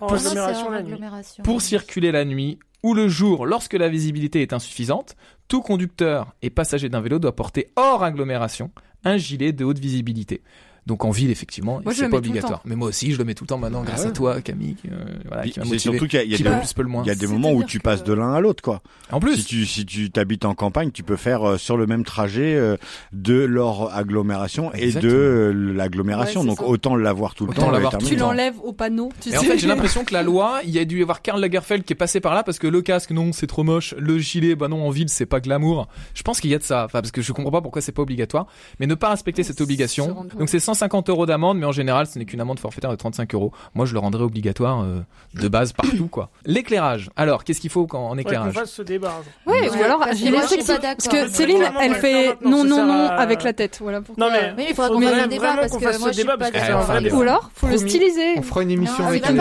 pour 1.44 1.62
circuler 1.62 2.12
la 2.12 2.26
nuit 2.26 2.58
ou 2.84 2.94
le 2.94 3.08
jour 3.08 3.46
lorsque 3.46 3.74
la 3.74 3.90
visibilité 3.90 4.42
est 4.42 4.54
insuffisante, 4.54 5.16
tout 5.48 5.62
conducteur 5.62 6.34
et 6.42 6.50
passager 6.50 6.90
d'un 6.90 7.02
vélo 7.02 7.20
doit 7.20 7.36
porter 7.36 7.72
hors 7.76 8.04
agglomération 8.04 8.72
un 9.04 9.18
gilet 9.18 9.52
de 9.52 9.64
haute 9.64 9.80
visibilité. 9.80 10.42
Donc 10.88 11.06
en 11.06 11.12
ville, 11.12 11.30
effectivement, 11.30 11.82
c'est 11.92 12.10
pas 12.10 12.18
obligatoire. 12.18 12.62
Mais 12.66 12.76
moi 12.76 12.88
aussi, 12.88 13.12
je 13.12 13.18
le 13.20 13.26
mets 13.26 13.34
tout 13.36 13.44
le 13.44 13.50
temps 13.50 13.58
maintenant, 13.60 13.84
grâce 13.84 14.02
ouais. 14.04 14.08
à 14.08 14.12
toi, 14.12 14.42
Camille, 14.42 14.74
qui, 14.76 14.88
euh, 14.88 14.96
voilà, 15.28 15.44
qui 15.44 15.60
m'a 15.60 15.66
C'est 15.66 15.72
motivé. 15.72 15.80
surtout 15.80 16.08
qu'il 16.08 16.18
y 16.18 16.22
a, 16.22 16.24
il 16.24 16.32
y 16.32 16.34
a 16.34 16.38
Qui 16.38 16.44
des, 16.44 16.50
plus 16.50 16.74
peu 16.74 16.82
le 16.82 16.88
moins. 16.88 17.04
il 17.04 17.08
y 17.08 17.12
a 17.12 17.16
des 17.16 17.28
moments 17.28 17.52
où 17.52 17.64
tu 17.64 17.78
que- 17.78 17.84
passes 17.84 18.04
de 18.04 18.14
l'un 18.14 18.34
à 18.34 18.40
l'autre 18.40 18.64
quoi. 18.64 18.82
En 19.12 19.20
plus, 19.20 19.36
Si 19.38 19.44
tu 19.46 19.66
si 19.66 19.86
tu 19.86 20.10
t'habites 20.10 20.46
en 20.46 20.56
campagne, 20.56 20.92
tu 20.92 21.04
peux 21.04 21.18
faire 21.18 21.48
euh, 21.48 21.58
sur 21.58 21.78
le 21.78 21.86
même 21.88 22.04
trajet 22.04 22.56
euh, 22.56 22.78
de 23.14 23.34
leur 23.36 23.94
agglomération 23.96 24.74
et 24.74 24.86
Exactement. 24.86 25.12
de 25.14 25.18
euh, 25.18 25.74
l'agglomération. 25.74 26.44
Donc 26.46 26.60
ça. 26.60 26.66
autant 26.66 26.96
l'avoir 26.96 27.36
tout 27.36 27.46
le 27.46 27.52
Autant 27.52 27.70
temps. 27.72 27.98
Tu 28.00 28.14
le 28.16 28.20
temps. 28.22 28.28
l'enlèves 28.28 28.56
au 28.64 28.72
panneau. 28.74 29.10
Tu 29.22 29.30
Et 29.30 29.32
sais. 29.34 29.38
en 29.40 29.42
fait, 29.44 29.58
j'ai 29.58 29.68
l'impression 29.68 30.04
que 30.06 30.14
la 30.14 30.24
loi, 30.24 30.62
il 30.64 30.70
y 30.72 30.80
a 30.80 30.86
dû 30.86 31.00
y 31.00 31.02
avoir 31.02 31.22
Karl 31.22 31.42
Lagerfeld 31.42 31.84
qui 31.84 31.94
est 31.94 31.98
passé 31.98 32.20
par 32.22 32.34
là 32.34 32.44
parce 32.44 32.60
que 32.60 32.68
le 32.68 32.82
casque, 32.82 33.12
non, 33.12 33.34
c'est 33.34 33.48
trop 33.48 33.64
moche. 33.64 33.94
Le 33.98 34.18
gilet, 34.20 34.56
bah 34.56 34.68
non, 34.70 34.86
en 34.88 34.90
ville, 34.90 35.10
c'est 35.10 35.26
pas 35.26 35.40
glamour. 35.42 35.88
Je 36.14 36.24
pense 36.24 36.40
qu'il 36.40 36.50
y 36.50 36.56
a 36.56 36.60
de 36.60 36.64
ça. 36.64 36.86
Enfin, 36.86 37.02
parce 37.02 37.12
que 37.12 37.22
je 37.22 37.34
comprends 37.34 37.52
pas 37.52 37.62
pourquoi 37.62 37.82
c'est 37.82 37.92
pas 37.92 38.02
obligatoire. 38.04 38.48
Mais 38.80 38.88
ne 38.88 38.96
pas 38.96 39.10
respecter 39.10 39.44
cette 39.44 39.60
obligation. 39.62 40.26
Donc 40.40 40.50
c'est 40.50 40.60
150 40.78 41.10
euros 41.10 41.26
d'amende, 41.26 41.58
mais 41.58 41.66
en 41.66 41.72
général, 41.72 42.06
ce 42.08 42.20
n'est 42.20 42.26
qu'une 42.26 42.40
amende 42.42 42.60
forfaitaire 42.60 42.92
de 42.92 42.96
35 42.96 43.34
euros. 43.34 43.52
Moi, 43.74 43.86
je 43.86 43.94
le 43.94 44.00
rendrais 44.00 44.24
obligatoire 44.24 44.84
euh, 44.84 45.00
de 45.34 45.48
base 45.48 45.74
partout, 45.74 46.08
quoi. 46.08 46.30
L'éclairage. 46.46 47.10
Alors, 47.16 47.44
qu'est-ce 47.44 47.60
qu'il 47.62 47.70
faut 47.70 47.88
quand, 47.88 48.08
en 48.08 48.18
éclairage 48.18 48.54
fasse 48.54 48.72
ce 48.72 48.82
débat. 48.84 49.14
un. 49.48 49.50
Ouais, 49.52 49.58
Ouais, 49.58 49.70
ou 49.80 49.84
alors, 49.84 50.04
sexy. 50.48 50.68
pas 50.68 50.78
Parce 50.80 51.08
que 51.08 51.28
Céline, 51.30 51.64
elle 51.82 51.96
fait 51.96 52.38
non, 52.44 52.64
non, 52.64 52.86
non 52.86 53.08
avec 53.10 53.44
la 53.44 53.54
tête. 53.54 53.80
Voilà 53.82 54.02
pourquoi. 54.02 54.26
Non 54.26 54.32
mais 54.32 54.54
Oui, 54.58 54.66
il 54.70 54.76
faudra 54.76 54.90
Faut 54.90 54.94
qu'on 54.96 55.02
fasse 55.02 55.10
vraiment 55.10 55.24
un 55.24 55.28
débat 55.28 55.56
parce 55.58 55.72
que 55.72 56.00
moi, 56.00 56.12
je 56.12 56.14
suis 56.14 56.26
pas 56.26 56.34
un. 56.34 57.18
Ou 57.18 57.22
alors, 57.22 57.50
faut 57.56 57.68
le 57.68 57.78
styliser. 57.78 58.34
On 58.38 58.42
fera 58.44 58.64
une 58.64 58.72
émission 58.72 59.06
avec 59.08 59.28
une 59.28 59.38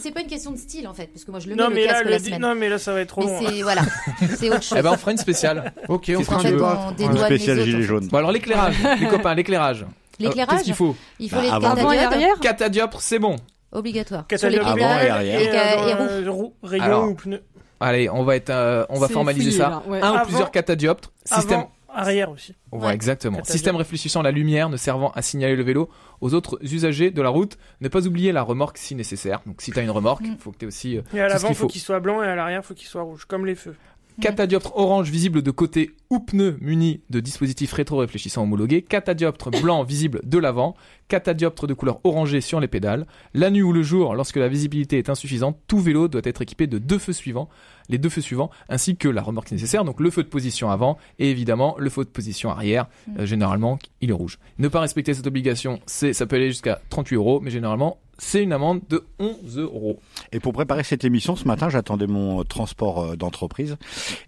C'est 0.00 0.10
pas- 0.12 0.20
une 0.20 0.26
question 0.26 0.50
de 0.52 0.56
style 0.56 0.86
en 0.88 0.94
fait, 0.94 1.06
parce 1.12 1.24
que 1.24 1.30
moi 1.30 1.40
je 1.40 1.48
le 1.48 1.54
non 1.54 1.68
mets 1.68 1.74
mais 1.76 1.80
le 1.82 1.86
là 1.86 1.92
casque 1.94 2.10
la 2.10 2.18
semaine. 2.18 2.40
non 2.42 2.54
mais 2.54 2.68
là 2.68 2.78
ça 2.78 2.92
va 2.92 3.00
être 3.00 3.08
trop 3.08 3.22
long. 3.22 3.38
C'est 3.40 3.62
voilà, 3.62 3.82
c'est 4.36 4.48
autre 4.50 4.62
chose. 4.62 4.78
Eh 4.78 4.82
ben, 4.82 4.90
on 4.92 4.96
fera 4.96 5.12
une 5.12 5.18
spéciale. 5.18 5.72
Ok, 5.88 6.10
on 6.16 6.22
fera 6.22 6.36
un 6.36 6.38
ce 6.40 6.44
que 6.44 6.48
tu 6.48 6.54
veux. 6.54 6.58
débat. 6.60 6.80
On 6.84 6.88
Ouais. 6.88 6.94
dédouane 6.96 7.24
Spécial 7.26 7.56
les 7.56 7.62
autres, 7.62 7.70
gilet 7.70 7.82
jaune. 7.82 8.08
Bon, 8.08 8.18
alors 8.18 8.32
l'éclairage. 8.32 8.74
les 9.00 9.06
copains, 9.06 9.34
l'éclairage. 9.34 9.86
Alors, 10.20 10.30
L'éclairage, 10.30 10.54
Qu'est-ce 10.56 10.64
qu'il 10.64 10.74
faut 10.74 10.96
il 11.18 11.30
faut 11.30 11.36
Bah, 11.36 11.42
les 11.42 11.48
avant. 11.50 11.92
Et 11.92 11.98
arrière. 11.98 12.38
Catadioptre, 12.40 13.00
c'est 13.00 13.18
bon. 13.18 13.36
obligatoire. 13.72 14.24
Les 14.30 14.44
Avant 14.58 14.76
et 14.78 14.82
arrière. 15.08 15.40
Et, 15.40 15.44
et, 15.44 15.50
ca- 15.50 15.88
et 15.88 15.94
euh, 15.94 16.30
roues. 16.30 16.42
roue, 16.42 16.54
rayon 16.62 16.84
Alors, 16.84 17.08
ou 17.08 17.14
pneu. 17.14 17.42
Allez, 17.80 18.10
on 18.10 18.24
va 18.24 18.36
être, 18.36 18.50
euh, 18.50 18.84
on 18.90 18.98
va 18.98 19.08
formaliser 19.08 19.50
fouillé, 19.52 19.62
ça. 19.62 19.68
là, 19.70 19.82
ouais. 19.86 20.00
Un 20.02 20.20
ou 20.22 20.24
plusieurs 20.26 20.50
catadioptres. 20.50 21.12
Système. 21.24 21.60
Avant, 21.60 21.70
arrière 21.88 22.30
aussi. 22.30 22.54
Ouais, 22.72 22.86
Ouais. 22.88 22.94
exactement. 22.94 23.36
Catadioptre. 23.38 23.52
Système 23.52 23.76
réfléchissant 23.76 24.20
la 24.20 24.30
lumière, 24.32 24.68
ne 24.68 24.76
servant 24.76 25.10
à 25.12 25.22
signaler 25.22 25.56
le 25.56 25.62
vélo 25.62 25.88
aux 26.20 26.34
autres 26.34 26.58
usagers 26.60 27.10
de 27.10 27.22
la 27.22 27.30
route. 27.30 27.56
Ne 27.80 27.88
pas 27.88 28.06
oublier 28.06 28.32
la 28.32 28.42
remorque 28.42 28.76
si 28.76 28.94
nécessaire. 28.94 29.40
Donc, 29.46 29.62
si 29.62 29.70
t'as 29.70 29.82
une 29.82 29.90
remorque, 29.90 30.20
il 30.24 30.32
Mm. 30.32 30.38
faut 30.38 30.50
que 30.52 30.58
t'aies 30.58 30.66
aussi 30.66 30.98
euh, 30.98 31.02
Et 31.14 31.20
à 31.22 31.28
l'avant 31.28 31.46
qu'il 31.48 31.56
faut 31.56 31.62
faut. 31.62 31.68
qu'il 31.68 31.80
soit 31.80 32.00
blanc 32.00 32.22
et 32.22 32.26
à 32.26 32.34
l'arrière 32.34 32.62
faut 32.64 32.74
qu'il 32.74 32.86
soit 32.88 33.02
rouge, 33.02 33.24
comme 33.24 33.46
les 33.46 33.54
feux. 33.54 33.74
Catadioptre 34.20 34.76
orange 34.76 35.10
visible 35.10 35.42
de 35.42 35.50
côté 35.50 35.90
ou 36.10 36.20
pneu 36.20 36.58
muni 36.60 37.00
de 37.08 37.20
dispositif 37.20 37.72
rétro-réfléchissant 37.72 38.42
homologué. 38.42 38.82
Catadioptre 38.82 39.50
blanc 39.62 39.82
visible 39.84 40.20
de 40.24 40.38
l'avant. 40.38 40.74
Catadioptre 41.08 41.66
de 41.66 41.74
couleur 41.74 42.00
orangée 42.04 42.40
sur 42.40 42.60
les 42.60 42.68
pédales. 42.68 43.06
La 43.34 43.50
nuit 43.50 43.62
ou 43.62 43.72
le 43.72 43.82
jour, 43.82 44.14
lorsque 44.14 44.36
la 44.36 44.48
visibilité 44.48 44.98
est 44.98 45.08
insuffisante, 45.08 45.58
tout 45.66 45.78
vélo 45.78 46.08
doit 46.08 46.20
être 46.24 46.42
équipé 46.42 46.66
de 46.66 46.78
deux 46.78 46.98
feux 46.98 47.12
suivants. 47.12 47.48
Les 47.88 47.98
deux 47.98 48.08
feux 48.08 48.20
suivants, 48.20 48.50
ainsi 48.68 48.96
que 48.96 49.08
la 49.08 49.22
remorque 49.22 49.50
nécessaire. 49.52 49.84
Donc 49.84 50.00
le 50.00 50.10
feu 50.10 50.22
de 50.22 50.28
position 50.28 50.70
avant 50.70 50.98
et 51.18 51.30
évidemment 51.30 51.74
le 51.78 51.90
feu 51.90 52.04
de 52.04 52.10
position 52.10 52.50
arrière. 52.50 52.88
Euh, 53.18 53.26
généralement, 53.26 53.78
il 54.00 54.10
est 54.10 54.14
rouge. 54.14 54.38
Ne 54.58 54.68
pas 54.68 54.80
respecter 54.80 55.14
cette 55.14 55.26
obligation, 55.26 55.80
c'est, 55.86 56.12
ça 56.12 56.26
peut 56.26 56.36
aller 56.36 56.48
jusqu'à 56.48 56.80
38 56.90 57.16
euros, 57.16 57.40
mais 57.40 57.50
généralement, 57.50 57.98
c'est 58.20 58.42
une 58.42 58.52
amende 58.52 58.82
de 58.88 59.02
11 59.18 59.58
euros. 59.58 59.98
Et 60.30 60.40
pour 60.40 60.52
préparer 60.52 60.84
cette 60.84 61.04
émission, 61.04 61.36
ce 61.36 61.48
matin, 61.48 61.70
j'attendais 61.70 62.06
mon 62.06 62.40
euh, 62.40 62.44
transport 62.44 63.02
euh, 63.02 63.16
d'entreprise. 63.16 63.76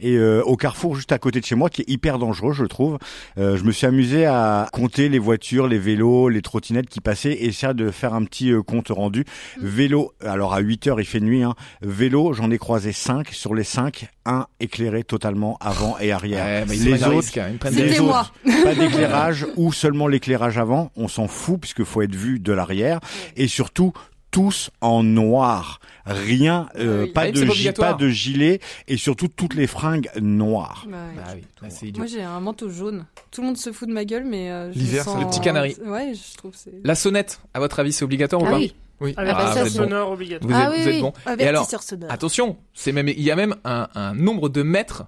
Et 0.01 0.17
euh, 0.17 0.43
au 0.45 0.57
carrefour 0.57 0.97
juste 0.97 1.13
à 1.13 1.19
côté 1.19 1.41
de 1.41 1.45
chez 1.45 1.55
moi, 1.55 1.69
qui 1.69 1.83
est 1.83 1.91
hyper 1.91 2.19
dangereux, 2.19 2.55
je 2.55 2.65
trouve, 2.65 2.99
euh, 3.39 3.57
je 3.57 3.65
me 3.65 3.71
suis 3.71 3.87
amusé 3.87 4.25
à 4.25 4.69
compter 4.73 5.11
les 5.11 5.19
voitures, 5.19 5.69
les 5.69 5.79
vélos, 5.79 6.31
les 6.31 6.41
trottinettes 6.41 6.89
qui 6.89 7.01
passaient 7.01 7.33
et 7.33 7.47
essayer 7.47 7.75
de 7.75 7.91
faire 7.91 8.15
un 8.15 8.25
petit 8.25 8.51
euh, 8.51 8.63
compte 8.63 8.89
rendu. 8.89 9.25
Vélo, 9.61 10.13
alors 10.25 10.55
à 10.55 10.61
8 10.61 10.87
heures, 10.87 11.01
il 11.01 11.07
fait 11.07 11.21
nuit. 11.21 11.43
Hein. 11.43 11.55
Vélo, 11.83 12.33
j'en 12.33 12.51
ai 12.51 12.59
croisé 12.59 12.93
5. 12.93 13.29
Sur 13.29 13.55
les 13.55 13.65
5, 13.65 14.09
un 14.25 14.47
éclairé 14.59 15.05
totalement 15.05 15.59
avant 15.61 15.99
et 15.99 16.13
arrière. 16.13 16.67
Ouais, 16.67 16.77
les 16.77 17.05
autres, 17.05 17.39
hein, 17.39 17.71
les 17.71 18.01
moi. 18.01 18.27
pas 18.65 18.75
d'éclairage 18.75 19.47
ou 19.57 19.73
seulement 19.73 20.09
l'éclairage 20.09 20.57
avant, 20.57 20.91
on 20.97 21.09
s'en 21.09 21.29
fout 21.29 21.61
puisque 21.61 21.85
faut 21.85 22.03
être 22.03 22.15
vu 22.15 22.39
de 22.39 22.53
l'arrière 22.53 23.01
et 23.37 23.49
surtout 23.49 23.82
tous 24.31 24.71
en 24.81 25.03
noir, 25.03 25.79
rien, 26.07 26.69
euh, 26.79 27.03
Oui. 27.05 27.11
pas, 27.13 27.21
Ah 27.23 27.25
oui, 27.27 27.33
de 27.33 27.51
c'est 27.53 27.73
pas 27.73 27.93
pas 27.93 27.95
de 27.99 28.09
gilet 28.09 28.61
et 28.89 28.97
surtout 28.97 29.29
toutes 29.29 29.53
les 29.55 29.67
fringues 29.67 30.09
noires. 30.21 30.87
Bah. 30.89 30.97
Bah 31.15 31.23
oui, 31.35 31.43
bah, 31.61 31.69
idiot. 31.83 31.99
Moi 31.99 32.07
j'ai 32.07 32.23
un 32.23 32.41
manteau 32.41 32.71
jaune. 32.71 33.05
Tout 33.31 33.43
le 33.43 33.49
monde 33.49 33.59
se 33.59 33.73
fout 33.73 33.89
de 33.89 33.93
ma 33.93 34.05
gueule, 34.07 34.25
mais 34.25 34.51
euh, 34.51 34.71
L'hiver, 34.75 35.05
sens- 35.05 35.17
c'est 35.19 35.25
le 35.25 35.29
petit 35.31 35.41
canari. 35.41 35.77
Ouais, 35.85 36.13
je 36.15 36.37
trouve 36.39 36.53
que 36.53 36.57
c'est. 36.59 36.73
La 36.83 36.95
sonnette, 36.95 37.41
à 37.53 37.61
votre 37.61 37.79
avis, 37.81 37.93
c'est 37.93 38.05
obligatoire 38.05 38.41
ou 38.43 38.47
Ah 38.47 38.51
pas 38.53 38.57
oui. 38.57 38.75
Oui. 39.01 39.13
Avec 39.19 39.35
Ah, 39.37 39.49
un 39.49 39.53
vous 39.53 39.59
êtes 39.59 39.65
bon. 39.77 39.83
sonore 39.85 40.11
obligatoire. 40.13 40.51
Vous 40.51 40.57
Ah 40.57 40.65
êtes, 40.65 40.77
oui, 40.79 40.83
vous 40.83 40.89
êtes 40.89 40.95
oui. 40.95 41.01
bon. 41.03 41.13
Et 41.39 41.47
alors, 41.49 41.67
sonore. 41.69 42.11
attention, 42.11 42.57
c'est 42.73 42.93
même, 42.93 43.09
il 43.09 43.21
y 43.21 43.31
a 43.33 43.37
même 43.37 43.57
un, 43.65 43.89
un 43.97 44.15
nombre 44.15 44.49
de 44.49 44.63
mètres 44.63 45.05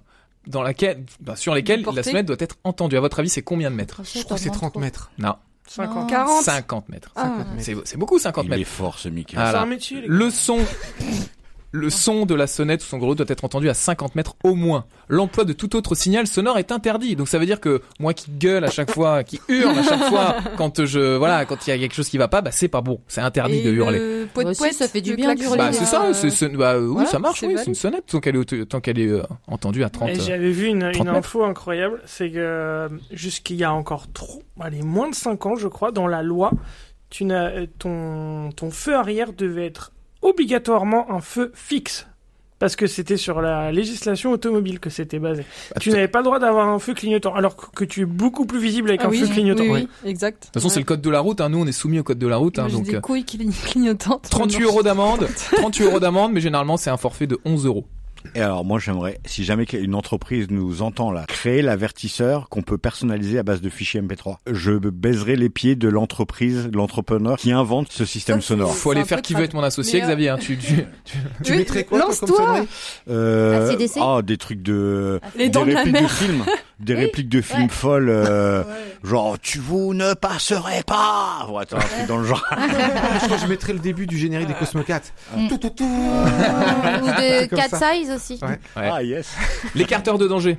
dans 0.47 0.61
laquelle, 0.61 1.03
bah, 1.21 1.35
sur 1.35 1.55
lesquelles 1.55 1.83
la 1.95 2.03
sonnette 2.03 2.25
doit 2.27 2.35
être 2.39 2.57
entendue. 2.63 2.97
À 2.97 2.99
votre 2.99 3.19
avis, 3.19 3.29
c'est 3.29 3.41
combien 3.41 3.71
de 3.71 3.75
mètres? 3.75 4.01
Je 4.03 4.21
crois 4.23 4.35
que 4.37 4.43
c'est 4.43 4.49
30 4.51 4.75
mètres. 4.75 5.11
Non, 5.17 5.35
50. 5.67 6.09
40. 6.09 6.43
50 6.43 6.89
mètres. 6.89 7.11
Ah. 7.15 7.23
50 7.23 7.37
mètres. 7.37 7.51
C'est 7.59 7.75
c'est 7.87 7.97
beaucoup 7.97 8.19
50 8.19 8.45
Il 8.45 8.49
mètres. 8.49 8.61
est 8.61 8.65
fort 8.65 8.99
ce 8.99 9.09
Mickey. 9.09 9.35
Voilà. 9.35 9.61
un 9.61 9.65
métier. 9.65 10.03
Le 10.07 10.29
son, 10.29 10.59
le 11.75 11.89
son 11.89 12.25
de 12.25 12.33
la 12.35 12.47
sonnette 12.47 12.81
ou 12.81 12.85
son 12.85 12.97
gros 12.97 13.15
doit 13.15 13.25
être 13.29 13.43
entendu 13.43 13.69
à 13.69 13.73
50 13.73 14.15
mètres 14.15 14.35
au 14.43 14.55
moins. 14.55 14.85
L'emploi 15.09 15.43
de 15.43 15.51
tout 15.53 15.75
autre 15.75 15.93
signal 15.93 16.25
sonore 16.25 16.57
est 16.57 16.71
interdit. 16.71 17.15
Donc 17.15 17.27
ça 17.27 17.37
veut 17.37 17.45
dire 17.45 17.59
que 17.59 17.81
moi 17.99 18.13
qui 18.13 18.31
gueule 18.31 18.63
à 18.63 18.71
chaque 18.71 18.91
fois, 18.91 19.23
qui 19.23 19.41
hurle 19.49 19.77
à 19.77 19.83
chaque 19.83 20.03
fois 20.05 20.35
quand 20.57 20.85
je, 20.85 21.17
voilà, 21.17 21.45
quand 21.45 21.67
il 21.67 21.69
y 21.71 21.73
a 21.73 21.77
quelque 21.77 21.93
chose 21.93 22.07
qui 22.09 22.17
va 22.17 22.27
pas, 22.27 22.41
bah 22.41 22.51
c'est 22.51 22.69
pas 22.69 22.81
bon. 22.81 23.01
C'est 23.07 23.21
interdit 23.21 23.57
Et 23.57 23.63
de 23.63 23.71
hurler. 23.71 23.99
le 23.99 24.25
poète 24.33 24.47
Bah 24.47 24.53
poète, 24.57 24.73
ça 24.73 24.87
fait 24.87 25.01
du 25.01 25.15
bien 25.15 25.35
d'hurler. 25.35 25.57
Bah 25.57 25.73
c'est 25.73 25.85
ça, 25.85 26.05
euh, 26.05 26.13
c'est, 26.13 26.29
c'est- 26.29 26.49
bah, 26.49 26.79
oui 26.79 26.87
voilà, 26.93 27.09
ça 27.09 27.19
marche, 27.19 27.41
c'est 27.41 27.47
oui, 27.47 27.55
c'est 27.57 27.65
une 27.67 27.75
sonnette 27.75 28.05
tant 28.07 28.19
qu'elle 28.19 28.35
est, 28.37 28.53
au- 28.53 28.65
tant 28.65 28.79
qu'elle 28.79 28.99
est 28.99 29.09
euh, 29.09 29.23
entendue 29.47 29.83
à 29.83 29.89
30. 29.89 30.09
Et 30.09 30.13
euh, 30.13 30.19
j'avais 30.25 30.51
vu 30.51 30.67
une, 30.67 30.79
30 30.91 30.95
une 30.95 31.03
mètres. 31.05 31.17
info 31.17 31.43
incroyable, 31.43 32.01
c'est 32.05 32.31
que 32.31 32.87
jusqu'il 33.11 33.57
y 33.57 33.63
a 33.63 33.73
encore 33.73 34.11
trop, 34.13 34.43
allez, 34.59 34.81
moins 34.81 35.09
de 35.09 35.15
5 35.15 35.45
ans, 35.45 35.55
je 35.55 35.67
crois, 35.67 35.91
dans 35.91 36.07
la 36.07 36.23
loi, 36.23 36.51
tu 37.09 37.25
n'as, 37.25 37.65
ton, 37.79 38.51
ton 38.55 38.71
feu 38.71 38.95
arrière 38.95 39.33
devait 39.33 39.65
être 39.67 39.91
obligatoirement 40.25 41.11
un 41.11 41.21
feu 41.21 41.51
fixe. 41.53 42.07
Parce 42.57 42.77
que 42.77 42.87
c'était 42.87 43.17
sur 43.17 43.41
la 43.41 43.73
législation 43.73 44.31
automobile 44.31 44.79
que 44.79 44.89
c'était 44.89 45.19
basé. 45.19 45.43
bah, 45.71 45.81
Tu 45.81 45.89
de 45.89 45.95
n'avais 45.95 46.07
pas 46.07 46.19
le 46.19 46.23
droit 46.23 46.39
d'avoir 46.39 46.69
un 46.69 46.79
feu 46.79 46.93
clignotant, 46.93 47.35
alors 47.35 47.57
que, 47.57 47.83
tu 47.83 48.01
es 48.03 48.05
beaucoup 48.05 48.45
plus 48.45 48.59
visible 48.59 48.89
avec 48.89 49.01
Ah 49.03 49.07
un 49.07 49.09
oui, 49.09 49.19
feu 49.19 49.27
clignotant. 49.27 49.63
oui, 49.63 49.89
oui, 50.03 50.09
exact. 50.09 50.43
toute 50.45 50.53
façon, 50.53 50.69
c'est 50.69 50.79
le 50.79 50.85
code 50.85 51.01
de 51.01 51.09
la 51.09 51.19
route. 51.19 51.41
Hein. 51.41 51.49
Nous, 51.49 51.57
on 51.59 51.67
est 51.67 51.73
soumis 51.73 51.99
au 51.99 52.03
code 52.03 52.17
de 52.17 52.27
la 52.27 52.37
route. 52.37 52.57
Hein, 52.57 52.69
donc 52.69 52.85
des 52.85 52.95
euh, 52.95 53.01
couilles 53.01 53.23
cli- 53.23 53.51
clignotantes. 53.65 54.29
38 54.29 54.63
euros 54.63 54.83
d'amende, 54.83 55.27
38 55.57 55.83
euros 55.83 55.99
d'amende, 55.99 56.31
mais 56.31 56.39
généralement 56.39 56.77
c'est 56.77 56.89
un 56.89 56.97
forfait 56.97 57.27
de 57.27 57.37
11 57.43 57.65
euros. 57.65 57.85
Et 58.33 58.41
alors 58.41 58.65
moi 58.65 58.79
j'aimerais, 58.79 59.19
si 59.25 59.43
jamais 59.43 59.63
une 59.65 59.95
entreprise 59.95 60.47
nous 60.49 60.81
entend 60.81 61.11
là, 61.11 61.25
créer 61.27 61.61
l'avertisseur 61.61 62.49
qu'on 62.49 62.61
peut 62.61 62.77
personnaliser 62.77 63.37
à 63.39 63.43
base 63.43 63.61
de 63.61 63.69
fichiers 63.69 64.01
MP3. 64.01 64.37
Je 64.51 64.71
baiserai 64.73 65.35
les 65.35 65.49
pieds 65.49 65.75
de 65.75 65.87
l'entreprise, 65.87 66.67
de 66.69 66.75
l'entrepreneur 66.77 67.37
qui 67.37 67.51
invente 67.51 67.91
ce 67.91 68.05
système 68.05 68.41
Ça, 68.41 68.47
sonore. 68.47 68.75
Faut 68.75 68.91
aller 68.91 69.05
faire 69.05 69.21
qui 69.21 69.33
veut 69.33 69.43
être 69.43 69.53
mon 69.53 69.63
associé, 69.63 70.01
euh, 70.01 70.05
Xavier. 70.05 70.29
Hein. 70.29 70.37
Tu, 70.39 70.57
tu, 70.57 70.75
tu- 71.03 71.17
Tu 71.43 71.51
Oui, 71.51 71.57
mettrais 71.59 71.83
quoi 71.83 71.99
lance-toi. 71.99 72.65
Euh, 73.09 73.75
ah, 74.01 74.21
des 74.23 74.37
trucs 74.37 74.61
de, 74.61 75.19
Les 75.35 75.45
des 75.45 75.49
dents 75.49 75.65
de 75.65 75.71
la. 75.71 75.83
des 76.79 76.93
Oui, 76.93 77.01
répliques 77.01 77.29
de 77.29 77.41
films 77.41 77.63
ouais. 77.63 77.69
folles, 77.69 78.09
euh, 78.09 78.63
genre 79.03 79.39
tu 79.39 79.59
vous 79.59 79.93
ne 79.93 80.13
passerez 80.13 80.83
pas. 80.85 81.45
Bon, 81.47 81.57
attends, 81.57 81.77
un 81.77 81.81
truc 81.81 82.07
dans 82.07 82.17
le 82.17 82.25
genre. 82.25 82.43
Je 82.51 83.25
crois 83.25 83.37
que 83.37 83.43
je 83.43 83.47
mettrais 83.47 83.73
le 83.73 83.79
début 83.79 84.07
du 84.07 84.17
générique 84.17 84.47
des 84.47 84.53
Cosmocats. 84.55 85.01
Mm. 85.35 85.47
Tout, 85.47 85.57
tout, 85.57 85.69
tout. 85.69 85.83
Ou 85.85 87.05
de 87.07 87.45
cat 87.55 87.69
ça. 87.69 87.93
size 87.93 88.11
aussi. 88.11 88.39
Ouais. 88.41 88.59
Ouais. 88.75 88.89
Ah 88.91 89.03
yes. 89.03 89.33
L'écarteur 89.75 90.17
de 90.17 90.27
danger. 90.27 90.57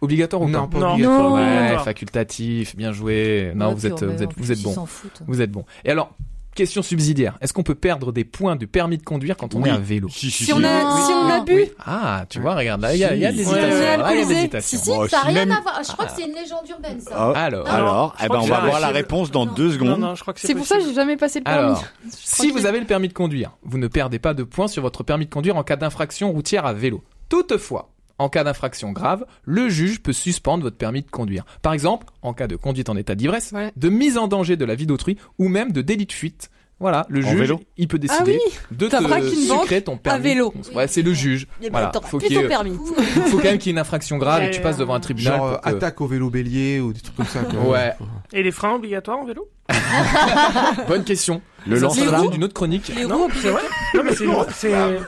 Obligatoire 0.00 0.42
ou 0.42 0.48
Non, 0.48 0.68
pas 0.68 0.78
Non. 0.78 0.92
obligatoire. 0.92 1.72
Non. 1.72 1.78
Facultatif, 1.84 2.76
bien 2.76 2.92
joué. 2.92 3.52
Non, 3.56 3.74
vous 3.74 3.84
êtes, 3.86 4.02
vous 4.02 4.22
êtes, 4.22 4.30
vous 4.36 4.52
êtes 4.52 4.58
ils 4.60 4.64
bon. 4.64 4.72
s'en 4.72 4.86
foutent. 4.86 5.22
Vous 5.26 5.40
êtes 5.42 5.50
bon. 5.50 5.64
Et 5.84 5.90
alors, 5.90 6.14
question 6.58 6.82
subsidiaire. 6.82 7.38
Est-ce 7.40 7.52
qu'on 7.52 7.62
peut 7.62 7.74
perdre 7.74 8.12
des 8.12 8.24
points 8.24 8.56
du 8.56 8.66
permis 8.66 8.98
de 8.98 9.02
conduire 9.04 9.36
quand 9.36 9.54
on 9.54 9.62
Oui. 9.62 9.68
est 9.70 9.72
à 9.72 9.78
vélo 9.78 10.08
Si, 10.10 10.30
si, 10.30 10.44
Si 10.44 10.52
on 10.52 10.56
a, 10.62 10.94
Oui. 10.94 11.02
si 11.06 11.12
on 11.12 11.28
a 11.28 11.40
bu, 11.40 11.64
Ah, 11.86 12.24
tu 12.28 12.40
vois, 12.40 12.54
regarde, 12.56 12.80
là, 12.82 12.94
il 12.94 12.98
y 12.98 13.04
a, 13.04 13.14
il 13.14 13.20
y 13.20 13.26
a 13.26 13.32
de 13.32 13.38
Si. 13.38 14.76
Si, 14.76 14.78
si, 14.78 14.90
Bon, 14.90 15.06
ça 15.08 15.18
n'a 15.18 15.22
rien 15.24 15.46
même- 15.46 15.52
à 15.52 15.60
voir. 15.60 15.80
Je 15.86 15.92
crois 15.92 16.06
que 16.06 16.12
c'est 16.16 16.24
une 16.26 16.34
légende 16.34 16.68
urbaine, 16.68 17.00
ça. 17.00 17.10
Ah, 17.34 17.44
Alors, 17.44 17.68
alors, 17.68 18.16
eh 18.22 18.28
ben, 18.28 18.38
on 18.42 18.46
va 18.46 18.60
voir 18.60 18.80
la 18.80 18.88
réponse 18.88 19.30
dans 19.30 19.46
deux 19.46 19.72
secondes. 19.72 19.98
non, 20.00 20.14
je 20.14 20.20
crois 20.22 20.34
que 20.34 20.40
c'est 20.40 20.54
pour 20.54 20.66
ça 20.66 20.76
que 20.78 20.84
j'ai 20.84 20.94
jamais 20.94 21.16
passé 21.16 21.38
le 21.38 21.44
permis. 21.44 21.58
alors, 21.58 21.84
si 22.10 22.50
vous 22.50 22.66
avez 22.66 22.80
le 22.80 22.86
permis 22.86 23.08
de 23.08 23.12
conduire, 23.14 23.52
vous 23.62 23.78
ne 23.78 23.86
perdez 23.88 24.18
pas 24.18 24.34
de 24.34 24.42
points 24.42 24.68
sur 24.68 24.82
votre 24.82 25.02
permis 25.02 25.26
de 25.26 25.30
conduire 25.30 25.56
en 25.56 25.62
cas 25.62 25.76
d'infraction 25.76 26.32
routière 26.32 26.66
à 26.66 26.72
vélo. 26.72 27.02
Toutefois, 27.28 27.90
en 28.18 28.28
cas 28.28 28.44
d'infraction 28.44 28.92
grave, 28.92 29.24
le 29.44 29.68
juge 29.68 30.00
peut 30.02 30.12
suspendre 30.12 30.62
votre 30.64 30.76
permis 30.76 31.02
de 31.02 31.10
conduire. 31.10 31.44
Par 31.62 31.72
exemple, 31.72 32.06
en 32.22 32.32
cas 32.34 32.46
de 32.46 32.56
conduite 32.56 32.88
en 32.88 32.96
état 32.96 33.14
d'ivresse, 33.14 33.52
Ouais. 33.52 33.72
de 33.76 33.88
mise 33.88 34.18
en 34.18 34.28
danger 34.28 34.56
de 34.56 34.64
la 34.64 34.74
vie 34.74 34.86
d'autrui 34.86 35.16
ou 35.38 35.48
même 35.48 35.72
de 35.72 35.82
délit 35.82 36.06
de 36.06 36.12
fuite. 36.12 36.50
Voilà, 36.80 37.06
le 37.08 37.24
En 37.24 37.30
juge, 37.30 37.40
vélo 37.40 37.60
il 37.76 37.88
peut 37.88 37.96
Ah 38.00 38.22
décider 38.22 38.38
oui, 38.44 38.76
de 38.76 38.86
te 38.86 39.30
sucrer 39.34 39.82
ton 39.82 39.96
permis. 39.96 40.22
vélo. 40.22 40.54
Ouais, 40.76 40.86
c'est 40.86 41.02
le 41.02 41.12
juge. 41.12 41.48
Voilà, 41.72 41.90
faut 42.04 42.18
qu'il 42.18 42.32
y 42.32 42.36
ait- 42.36 42.46
permis. 42.46 42.70
il 43.16 43.22
faut 43.22 43.38
quand 43.38 43.42
même 43.44 43.58
qu'il 43.58 43.66
y 43.66 43.70
ait 43.70 43.72
une 43.72 43.80
infraction 43.80 44.16
grave 44.16 44.44
et 44.44 44.50
que 44.50 44.54
tu 44.54 44.60
passes 44.62 44.76
devant 44.76 44.94
un 44.94 45.00
tribunal. 45.00 45.38
Genre 45.38 45.60
que- 45.60 45.68
attaque 45.68 46.00
au 46.00 46.06
vélo 46.06 46.30
bélier 46.30 46.78
ou 46.78 46.92
des 46.92 47.00
trucs 47.00 47.16
comme 47.16 47.26
ça. 47.26 47.42
quoi. 47.42 47.68
Ouais. 47.68 47.94
Et 48.32 48.44
les 48.44 48.52
freins 48.52 48.74
obligatoires 48.76 49.18
en 49.18 49.24
vélo? 49.24 49.48
Bonne 50.88 51.04
question. 51.04 51.42
Le 51.66 51.76
Ça, 51.76 51.82
lance 51.82 51.94
c'est 51.96 52.00
Les 52.00 52.06
l'objet 52.06 52.22
roues 52.22 52.30
d'une 52.30 52.44
autre 52.44 52.54
chronique. 52.54 52.90
Les 52.96 53.04
Non, 53.04 53.28
c'est 53.42 53.50
vrai 53.50 53.62
Non, 53.94 54.02
mais 54.04 54.14
c'est 54.14 54.24
c'est 54.54 54.74
euh, 54.74 54.98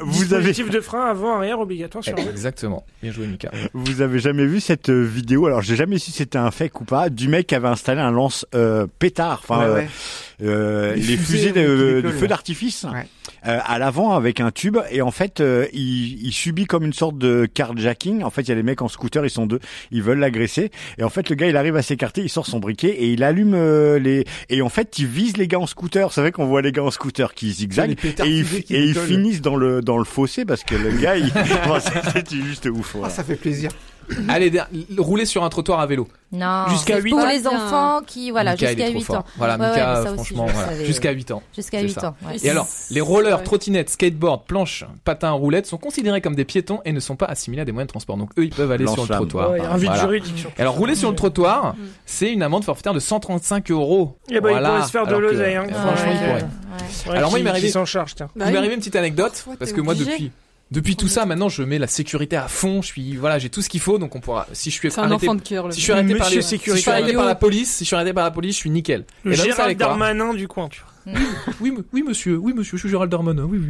Vous 0.00 0.32
avez- 0.32 0.44
dispositif 0.44 0.70
de 0.70 0.80
frein 0.80 1.06
avant-arrière 1.10 1.58
obligatoire 1.60 2.02
sur 2.02 2.14
vélo. 2.14 2.30
Exactement. 2.30 2.86
Bien 3.02 3.12
joué, 3.12 3.26
Mika. 3.26 3.50
Vous 3.74 4.00
avez 4.00 4.18
jamais 4.20 4.46
vu 4.46 4.60
cette 4.60 4.88
euh, 4.88 5.02
vidéo? 5.02 5.46
Alors 5.46 5.60
j'ai 5.62 5.76
jamais 5.76 5.98
su 5.98 6.04
si 6.06 6.12
c'était 6.12 6.38
un 6.38 6.50
fake 6.50 6.80
ou 6.80 6.84
pas 6.84 7.10
du 7.10 7.28
mec 7.28 7.48
qui 7.48 7.54
avait 7.54 7.68
installé 7.68 8.00
un 8.00 8.10
lance 8.12 8.46
euh, 8.54 8.86
pétard, 8.98 9.40
enfin 9.42 9.66
Ouais, 9.68 9.74
ouais. 9.74 9.88
euh, 10.42 10.94
Les 10.94 11.00
les, 11.02 11.16
fusées, 11.16 11.48
fusées 11.48 11.52
de, 11.52 12.08
feu 12.08 12.28
d'artifice 12.28 12.84
Ouais. 12.84 13.06
euh, 13.48 13.58
à 13.64 13.78
l'avant 13.78 14.12
avec 14.14 14.40
un 14.40 14.50
tube 14.52 14.78
et 14.90 15.02
en 15.02 15.10
fait 15.10 15.40
euh, 15.40 15.66
il, 15.72 16.24
il 16.26 16.32
subit 16.32 16.66
comme 16.66 16.84
une 16.84 16.92
sorte 16.92 17.18
de 17.18 17.46
carjacking. 17.46 18.22
En 18.22 18.30
fait 18.30 18.42
il 18.42 18.48
y 18.48 18.52
a 18.52 18.56
des 18.56 18.62
mecs 18.62 18.80
en 18.82 18.88
scooter, 18.88 19.24
ils 19.24 19.30
sont 19.30 19.46
deux, 19.46 19.60
ils 19.90 20.02
veulent 20.02 20.18
l'agresser 20.20 20.70
et 20.98 21.02
en 21.04 21.10
fait 21.10 21.28
le 21.30 21.34
gars 21.36 21.48
il 21.48 21.56
arrive 21.56 21.76
à 21.76 21.82
s'écarter, 21.82 22.22
il 22.22 22.28
sort 22.30 22.46
son 22.46 22.60
briquet 22.60 22.88
et 22.90 23.08
il 23.08 23.22
allume 23.24 23.54
euh, 23.74 23.98
les 23.98 24.24
et 24.48 24.62
en 24.62 24.68
fait 24.68 24.98
il 24.98 25.06
vise 25.06 25.36
les 25.36 25.48
gars 25.48 25.58
en 25.58 25.66
scooter. 25.66 26.12
C'est 26.12 26.20
vrai 26.20 26.32
qu'on 26.32 26.46
voit 26.46 26.62
les 26.62 26.72
gars 26.72 26.84
en 26.84 26.90
scooter 26.90 27.34
qui 27.34 27.52
zigzaguent 27.52 27.96
pétards 27.96 28.26
et 28.26 28.38
ils, 28.38 28.64
qui 28.64 28.74
et 28.74 28.84
ils 28.84 28.94
finissent 28.94 29.42
dans 29.42 29.56
le 29.56 29.82
dans 29.82 29.98
le 29.98 30.04
fossé 30.04 30.44
parce 30.44 30.64
que 30.64 30.74
le 30.74 30.90
gars 30.92 31.16
il 31.16 31.32
c'était 32.12 32.36
juste 32.36 32.66
ouf. 32.66 32.96
Ah, 33.02 33.10
ça 33.10 33.24
fait 33.24 33.36
plaisir. 33.36 33.70
Allez, 34.28 34.50
der- 34.50 34.68
rouler 34.98 35.24
sur 35.24 35.44
un 35.44 35.48
trottoir 35.48 35.80
à 35.80 35.86
vélo. 35.86 36.08
Non. 36.32 36.64
Jusqu'à 36.68 36.96
c'est 36.96 37.02
8 37.02 37.10
pour 37.10 37.20
ans. 37.20 37.26
les 37.28 37.38
Bien. 37.40 37.50
enfants 37.50 38.00
qui, 38.04 38.30
voilà, 38.32 38.56
jusqu'à 38.56 38.72
est 38.72 38.76
trop 38.90 38.98
8 38.98 39.02
fort. 39.04 39.16
ans. 39.18 39.24
Voilà, 39.36 39.56
Ouais, 39.56 39.68
Mika, 39.68 40.02
franchement, 40.14 40.46
voilà. 40.50 40.68
savais. 40.70 40.84
jusqu'à 40.84 41.10
8 41.12 41.30
ans. 41.30 41.42
Jusqu'à 41.54 41.78
C'est 41.78 41.84
8 41.84 41.92
ça. 42.00 42.08
ans. 42.08 42.16
ouais. 42.26 42.36
Et 42.42 42.50
alors, 42.50 42.66
les 42.90 43.00
rollers, 43.00 43.38
Ouais. 43.38 43.44
trottinettes, 43.44 43.90
skateboards, 43.90 44.42
planches, 44.42 44.84
patins, 45.04 45.30
roulettes 45.30 45.66
sont 45.66 45.78
considérés 45.78 46.20
comme 46.20 46.34
des 46.34 46.44
piétons 46.44 46.80
et 46.84 46.92
ne 46.92 46.98
sont 46.98 47.14
pas 47.14 47.26
assimilés 47.26 47.62
à 47.62 47.64
des 47.64 47.70
moyens 47.72 47.86
de 47.86 47.92
transport. 47.92 48.16
Donc 48.16 48.30
eux, 48.38 48.44
ils 48.44 48.50
peuvent 48.54 48.72
aller 48.72 48.86
sur 48.88 49.02
le 49.02 49.08
trottoir. 49.14 49.50
Ouais, 49.52 49.58
il 49.58 49.62
y 49.62 49.66
a 49.66 49.70
un 49.70 49.76
vide 49.76 49.86
Voilà. 49.90 50.00
juridique 50.02 50.46
Et 50.58 50.60
alors, 50.60 50.74
rouler 50.74 50.96
sur 50.96 51.08
le 51.10 51.16
trottoir, 51.16 51.74
Mm. 51.74 51.78
c'est 52.04 52.32
une 52.32 52.42
amende 52.42 52.64
forfaitaire 52.64 52.94
de 52.94 53.00
135 53.00 53.70
euros. 53.70 54.18
Eh 54.28 54.40
ben, 54.40 54.50
il 54.50 54.58
pourrait 54.64 54.82
se 54.82 54.90
faire 54.90 55.06
de 55.06 55.16
l'oseille, 55.16 55.54
hein. 55.54 55.66
Franchement, 55.70 56.10
il 56.12 56.18
pourrait. 57.06 57.16
Alors 57.16 57.30
moi, 57.30 57.38
il 57.38 57.44
m'est 57.44 57.50
arrivé- 57.50 57.66
qui 57.68 57.72
s'en 57.72 57.84
charge, 57.84 58.14
tiens. 58.16 58.28
Bah 58.34 58.46
il 58.46 58.52
m'est 58.52 58.58
arrivé 58.58 58.74
une 58.74 58.80
petite 58.80 58.96
anecdote 58.96 59.32
Parfois, 59.32 59.54
parce 59.58 59.72
que 59.72 59.80
moi 59.80 59.94
depuis 59.94 60.32
depuis 60.74 60.96
tout 60.96 61.08
ça 61.08 61.24
maintenant 61.24 61.48
je 61.48 61.62
mets 61.62 61.78
la 61.78 61.86
sécurité 61.86 62.36
à 62.36 62.48
fond, 62.48 62.82
je 62.82 62.88
suis 62.88 63.16
voilà, 63.16 63.38
j'ai 63.38 63.48
tout 63.48 63.62
ce 63.62 63.68
qu'il 63.70 63.80
faut 63.80 63.98
donc 63.98 64.14
on 64.16 64.20
pourra 64.20 64.46
si 64.52 64.70
je 64.70 64.74
suis 64.76 64.90
C'est 64.90 65.00
un 65.00 65.04
arrêté 65.04 65.26
enfant 65.28 65.34
de 65.36 65.40
cœur, 65.42 65.68
le 65.68 65.72
si 65.72 65.78
je 65.80 65.84
suis 65.84 65.92
arrêté 65.92 66.14
par 66.16 66.28
les 66.28 66.34
si 66.34 66.36
je 66.42 66.46
sécurité. 66.46 66.82
suis 66.82 66.90
arrêté 66.90 67.12
par 67.14 67.24
la 67.24 67.34
police, 67.34 67.70
si 67.76 67.84
je 67.84 67.86
suis 67.86 67.96
arrêté 67.96 68.12
par 68.12 68.24
la 68.24 68.30
police, 68.30 68.54
je 68.56 68.60
suis 68.60 68.70
nickel. 68.70 69.04
Le 69.22 69.32
Et 69.32 69.36
ben, 69.36 69.44
Gérald 69.44 69.78
Darmanin 69.78 70.34
du 70.34 70.48
coin, 70.48 70.68
tu 70.68 70.80
vois. 70.80 71.20
Oui, 71.60 71.68
m- 71.68 71.82
oui 71.92 72.02
monsieur, 72.06 72.36
oui 72.36 72.52
monsieur, 72.54 72.76
je 72.76 72.82
suis 72.82 72.88
Gérald 72.90 73.10
Darmanin, 73.10 73.44
oui 73.44 73.58
oui. 73.62 73.68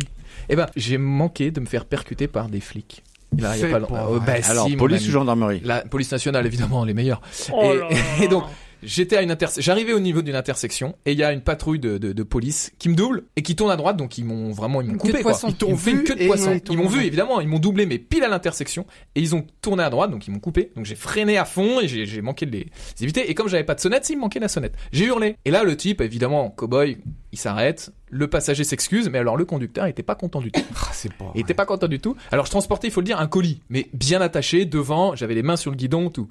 Et 0.48 0.56
ben 0.56 0.66
j'ai 0.76 0.98
manqué 0.98 1.50
de 1.50 1.60
me 1.60 1.66
faire 1.66 1.84
percuter 1.84 2.26
par 2.26 2.48
des 2.48 2.60
flics. 2.60 3.02
Là, 3.36 3.56
il 3.56 3.62
y 3.62 3.64
a 3.64 3.68
pas 3.68 3.78
longtemps. 3.80 4.04
vrai. 4.06 4.20
bah, 4.24 4.42
si, 4.42 4.50
Alors 4.52 4.68
police 4.78 5.08
ou 5.08 5.10
gendarmerie 5.10 5.60
La 5.64 5.80
police 5.80 6.12
nationale 6.12 6.46
évidemment 6.46 6.84
les 6.84 6.94
meilleurs. 6.94 7.20
Oh 7.52 7.74
Et- 8.22 8.28
donc, 8.28 8.44
J'étais 8.82 9.16
à 9.16 9.22
une 9.22 9.30
intersection, 9.30 9.62
j'arrivais 9.62 9.92
au 9.92 10.00
niveau 10.00 10.22
d'une 10.22 10.34
intersection 10.34 10.94
et 11.06 11.12
il 11.12 11.18
y 11.18 11.24
a 11.24 11.32
une 11.32 11.40
patrouille 11.40 11.78
de, 11.78 11.98
de, 11.98 12.12
de 12.12 12.22
police 12.22 12.72
qui 12.78 12.88
me 12.88 12.94
double 12.94 13.24
et 13.36 13.42
qui 13.42 13.56
tourne 13.56 13.70
à 13.70 13.76
droite 13.76 13.96
donc 13.96 14.18
ils 14.18 14.24
m'ont 14.24 14.52
vraiment 14.52 14.80
ils 14.80 14.88
m'ont 14.88 14.98
coupé 14.98 15.12
quoi. 15.12 15.32
poisson. 15.32 15.48
Ils 15.48 15.54
t'ont 15.54 15.70
m'ont 15.70 15.76
fait 15.76 15.90
une 15.92 15.98
vu 15.98 16.04
queue 16.04 16.14
de 16.16 16.26
poisson. 16.26 16.60
ils 16.64 16.72
Ils 16.72 16.78
m'ont 16.78 16.88
vu 16.88 17.04
évidemment, 17.04 17.40
ils 17.40 17.48
m'ont 17.48 17.58
doublé 17.58 17.86
mais 17.86 17.98
pile 17.98 18.24
à 18.24 18.28
l'intersection 18.28 18.86
et 19.14 19.20
ils 19.20 19.34
ont 19.34 19.46
tourné 19.62 19.82
à 19.82 19.90
droite 19.90 20.10
donc 20.10 20.26
ils 20.26 20.30
m'ont 20.30 20.40
coupé. 20.40 20.70
Donc 20.76 20.84
j'ai 20.84 20.94
freiné 20.94 21.38
à 21.38 21.44
fond 21.44 21.80
et 21.80 21.88
j'ai 21.88 22.06
j'ai 22.06 22.22
manqué 22.22 22.46
de 22.46 22.52
les 22.52 22.64
les 22.98 23.02
éviter 23.02 23.30
et 23.30 23.34
comme 23.34 23.48
j'avais 23.48 23.64
pas 23.64 23.74
de 23.74 23.80
sonnette, 23.80 24.08
il 24.10 24.16
me 24.16 24.20
manquait 24.22 24.40
la 24.40 24.48
sonnette. 24.48 24.74
J'ai 24.92 25.04
hurlé 25.06 25.36
et 25.44 25.50
là 25.50 25.64
le 25.64 25.76
type 25.76 26.00
évidemment 26.00 26.50
cowboy, 26.50 26.98
il 27.32 27.38
s'arrête, 27.38 27.92
le 28.10 28.28
passager 28.28 28.64
s'excuse 28.64 29.08
mais 29.08 29.18
alors 29.18 29.36
le 29.36 29.44
conducteur 29.44 29.86
était 29.86 30.02
pas 30.02 30.14
content 30.14 30.40
du 30.40 30.50
tout. 30.50 30.60
Ah, 30.76 30.90
c'est 30.92 31.12
pas. 31.12 31.32
Il 31.34 31.40
était 31.40 31.54
pas 31.54 31.66
content 31.66 31.88
du 31.88 31.98
tout. 31.98 32.16
Alors 32.30 32.46
je 32.46 32.50
transportais, 32.50 32.88
il 32.88 32.90
faut 32.90 33.00
le 33.00 33.06
dire, 33.06 33.20
un 33.20 33.26
colis, 33.26 33.60
mais 33.68 33.88
bien 33.92 34.20
attaché 34.20 34.64
devant. 34.64 35.14
J'avais 35.16 35.34
les 35.34 35.42
mains 35.42 35.56
sur 35.56 35.70
le 35.70 35.76
guidon, 35.76 36.10
tout. 36.10 36.28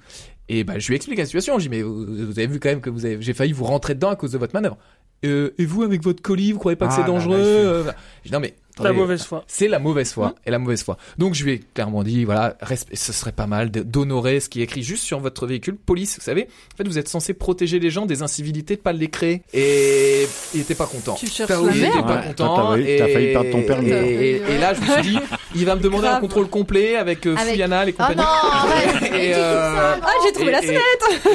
Et 0.50 0.64
bah 0.64 0.78
je 0.78 0.88
lui 0.90 0.96
explique 0.96 1.18
la 1.20 1.26
situation. 1.26 1.58
Je 1.60 1.64
dis 1.64 1.70
mais 1.70 1.82
vous, 1.82 2.06
vous 2.06 2.40
avez 2.40 2.48
vu 2.48 2.60
quand 2.60 2.70
même 2.70 2.82
que 2.82 2.90
vous 2.90 3.06
avez, 3.06 3.22
j'ai 3.22 3.34
failli 3.34 3.54
vous 3.54 3.64
rentrer 3.66 3.96
dedans 3.96 4.10
à 4.10 4.16
cause 4.16 4.32
de 4.32 4.38
votre 4.38 4.54
manœuvre. 4.54 4.78
Euh, 5.26 5.52
et 5.58 5.66
vous 5.66 5.84
avec 5.84 6.04
votre 6.04 6.22
colis, 6.22 6.52
vous 6.52 6.60
croyez 6.60 6.76
pas 6.76 6.88
que 6.88 6.92
Ah 6.92 6.96
c'est 6.96 7.02
là 7.04 7.08
là, 7.08 7.14
dangereux 7.14 7.38
fait- 7.38 7.44
Euh, 7.46 7.84
Je 8.24 8.28
dis 8.30 8.34
non 8.34 8.42
mais 8.42 8.56
La 8.78 8.86
attendez, 8.90 9.00
mauvaise 9.00 9.24
foi. 9.24 9.46
c'est 9.48 9.70
la 9.70 9.80
mauvaise 9.80 10.12
foi 10.12 10.28
Mmh. 10.30 10.34
et 10.48 10.52
la 10.52 10.60
mauvaise 10.60 10.84
foi. 10.84 10.98
Donc 11.18 11.34
je 11.34 11.46
lui 11.46 11.54
ai 11.54 11.60
clairement 11.74 12.04
dit 12.04 12.26
voilà, 12.26 12.58
ce 12.94 13.14
serait 13.14 13.32
pas 13.32 13.48
mal 13.48 13.72
d'honorer 13.72 14.42
ce 14.42 14.50
qui 14.50 14.60
est 14.60 14.64
écrit 14.64 14.84
juste 14.84 15.04
sur 15.06 15.22
votre 15.22 15.48
véhicule 15.48 15.78
police. 15.78 16.18
Vous 16.18 16.26
savez, 16.26 16.50
en 16.74 16.76
fait 16.78 16.86
vous 16.86 16.98
êtes 16.98 17.08
censé 17.08 17.34
protéger 17.34 17.80
les 17.80 17.90
gens 17.90 18.06
des 18.06 18.22
incivilités, 18.22 18.76
de 18.76 18.82
pas 18.82 18.92
les 18.92 19.08
créer. 19.08 19.44
Et 19.54 20.28
il 20.54 20.60
était 20.60 20.76
pas 20.76 20.88
content. 20.88 21.14
Tu 21.14 21.28
cherches 21.28 21.50
la 21.52 21.62
osé. 21.62 21.72
Il 21.80 21.84
était 21.86 21.94
merde. 21.94 22.06
pas 22.08 22.16
Ouais, 22.20 22.28
content. 22.28 22.72
failli- 22.74 22.98
t'as 22.98 23.08
failli 23.08 23.32
perdre 23.32 23.50
ton 23.52 23.62
permis. 23.64 23.92
Et, 23.92 23.94
et- 23.94 24.36
et 24.56 24.58
là, 24.58 24.74
je 24.74 24.82
me 24.82 24.86
suis 24.88 25.12
dit, 25.14 25.20
il 25.56 25.66
va 25.66 25.76
me 25.76 25.82
demander 25.82 26.08
un 26.08 26.20
contrôle 26.20 26.48
complet 26.48 26.96
avec 26.96 27.26
euh, 27.26 27.36
Avec- 27.36 27.50
Fouillana, 27.54 27.86
les 27.86 27.94
Oh 27.94 28.02
compagnies. 28.02 28.22
non, 28.22 28.24
arrête. 28.52 29.04
Et, 29.04 29.10
Mais 29.12 29.32
euh, 29.36 29.96
Ah, 30.02 30.10
j'ai 30.26 30.32
trouvé 30.34 30.50
Et- 30.50 30.52
la 30.52 30.64
et- 30.64 30.66
sonnette 30.68 30.82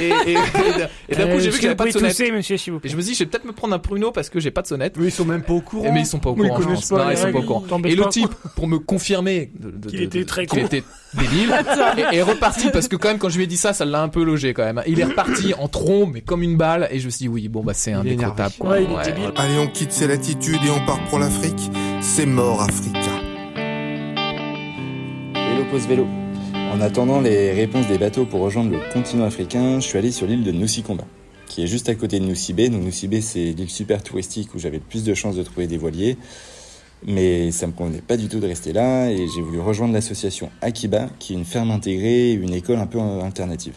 Et, 0.00 0.04
et- 0.08 0.32
et- 0.32 0.36
et 1.10 1.16
d'un 1.16 1.24
coup, 1.26 1.36
Euh, 1.36 1.40
j'ai 1.40 1.50
vu 1.50 1.58
qu'il 1.58 1.60
n'y 1.60 1.66
avait 1.66 1.68
que 1.68 1.68
vous 1.68 1.74
pas 1.76 1.84
de 1.86 1.90
sonnette. 1.92 2.10
tousser, 2.12 2.30
monsieur, 2.32 2.56
s'il 2.56 2.72
vous 2.72 2.80
Et 2.84 2.88
je 2.88 2.96
me 2.96 3.00
suis 3.02 3.12
dit, 3.12 3.18
je 3.18 3.24
vais 3.24 3.30
peut-être 3.30 3.44
me 3.44 3.52
prendre 3.52 3.74
un 3.74 3.78
pruneau 3.78 4.10
parce 4.12 4.28
que 4.30 4.40
j'ai 4.40 4.50
pas 4.50 4.62
de 4.62 4.66
sonnette. 4.66 4.96
Eux, 4.98 5.04
ils 5.04 5.10
sont 5.12 5.24
même 5.24 5.42
pas 5.42 5.52
au 5.54 5.60
courant. 5.60 5.84
Et 5.86 5.90
mais 5.92 6.00
ils 6.00 6.06
sont 6.06 6.18
pas 6.18 6.30
au 6.30 6.34
ils 6.36 6.42
courant, 6.48 6.58
je 6.60 6.64
connaissent 6.64 6.88
pas 6.88 6.98
Non, 6.98 7.08
les 7.08 7.14
ils 7.14 7.18
sont 7.18 7.32
pas 7.32 7.38
au 7.38 7.42
courant. 7.42 7.64
Et 7.84 7.94
le 7.94 8.06
type, 8.06 8.34
pour 8.56 8.66
me 8.68 8.78
confirmer 8.78 9.50
Qu'il 9.88 10.02
était 10.02 10.24
très 10.24 10.46
qu'il 10.46 10.60
con. 10.60 10.66
était 10.66 10.82
débile, 11.14 11.54
est, 12.12 12.22
reparti 12.22 12.68
parce 12.72 12.88
que 12.88 12.96
quand 12.96 13.08
même 13.08 13.18
quand 13.18 13.28
je 13.30 13.36
lui 13.38 13.44
ai 13.44 13.46
dit 13.46 13.56
ça, 13.56 13.72
ça 13.72 13.84
l'a 13.84 14.02
un 14.02 14.08
peu 14.08 14.22
logé 14.24 14.52
quand 14.54 14.64
même. 14.64 14.82
Il 14.86 15.00
est 15.00 15.04
reparti 15.04 15.54
en 15.58 15.68
trombe, 15.68 16.10
mais 16.14 16.20
comme 16.20 16.42
une 16.42 16.56
balle, 16.56 16.88
et 16.90 16.98
je 16.98 17.06
me 17.06 17.10
suis 17.10 17.20
dit 17.24 17.28
oui, 17.28 17.48
bon 17.48 17.62
bah 17.62 17.72
c'est 17.74 17.92
un 17.92 18.04
décrottable. 18.04 18.54
Ouais. 18.60 18.86
Allez, 19.36 19.58
on 19.58 19.66
quitte 19.68 19.92
ces 19.92 20.06
latitudes 20.06 20.60
et 20.66 20.70
on 20.70 20.84
part 20.84 21.00
pour 21.08 21.18
l'Afrique. 21.18 21.70
C'est 22.00 22.26
mort, 22.26 22.62
Africa. 22.62 22.98
En 26.72 26.80
attendant 26.80 27.20
les 27.20 27.52
réponses 27.52 27.86
des 27.88 27.98
bateaux 27.98 28.24
pour 28.24 28.40
rejoindre 28.40 28.70
le 28.70 28.78
continent 28.90 29.24
africain, 29.24 29.80
je 29.80 29.86
suis 29.86 29.98
allé 29.98 30.10
sur 30.10 30.26
l'île 30.26 30.42
de 30.42 30.50
Nusikomba, 30.50 31.04
qui 31.46 31.62
est 31.62 31.66
juste 31.66 31.90
à 31.90 31.94
côté 31.94 32.20
de 32.20 32.24
Nusibé. 32.24 32.70
Donc 32.70 32.82
Nusibé, 32.82 33.20
c'est 33.20 33.52
l'île 33.52 33.68
super 33.68 34.02
touristique 34.02 34.54
où 34.54 34.58
j'avais 34.58 34.78
le 34.78 34.82
plus 34.82 35.04
de 35.04 35.12
chances 35.12 35.36
de 35.36 35.42
trouver 35.42 35.66
des 35.66 35.76
voiliers. 35.76 36.16
Mais 37.06 37.50
ça 37.50 37.66
me 37.66 37.72
convenait 37.72 38.00
pas 38.00 38.16
du 38.16 38.28
tout 38.28 38.40
de 38.40 38.46
rester 38.46 38.72
là 38.72 39.10
et 39.10 39.26
j'ai 39.28 39.42
voulu 39.42 39.60
rejoindre 39.60 39.92
l'association 39.92 40.50
Akiba, 40.62 41.10
qui 41.18 41.34
est 41.34 41.36
une 41.36 41.44
ferme 41.44 41.70
intégrée, 41.70 42.32
une 42.32 42.54
école 42.54 42.78
un 42.78 42.86
peu 42.86 42.98
alternative. 43.22 43.74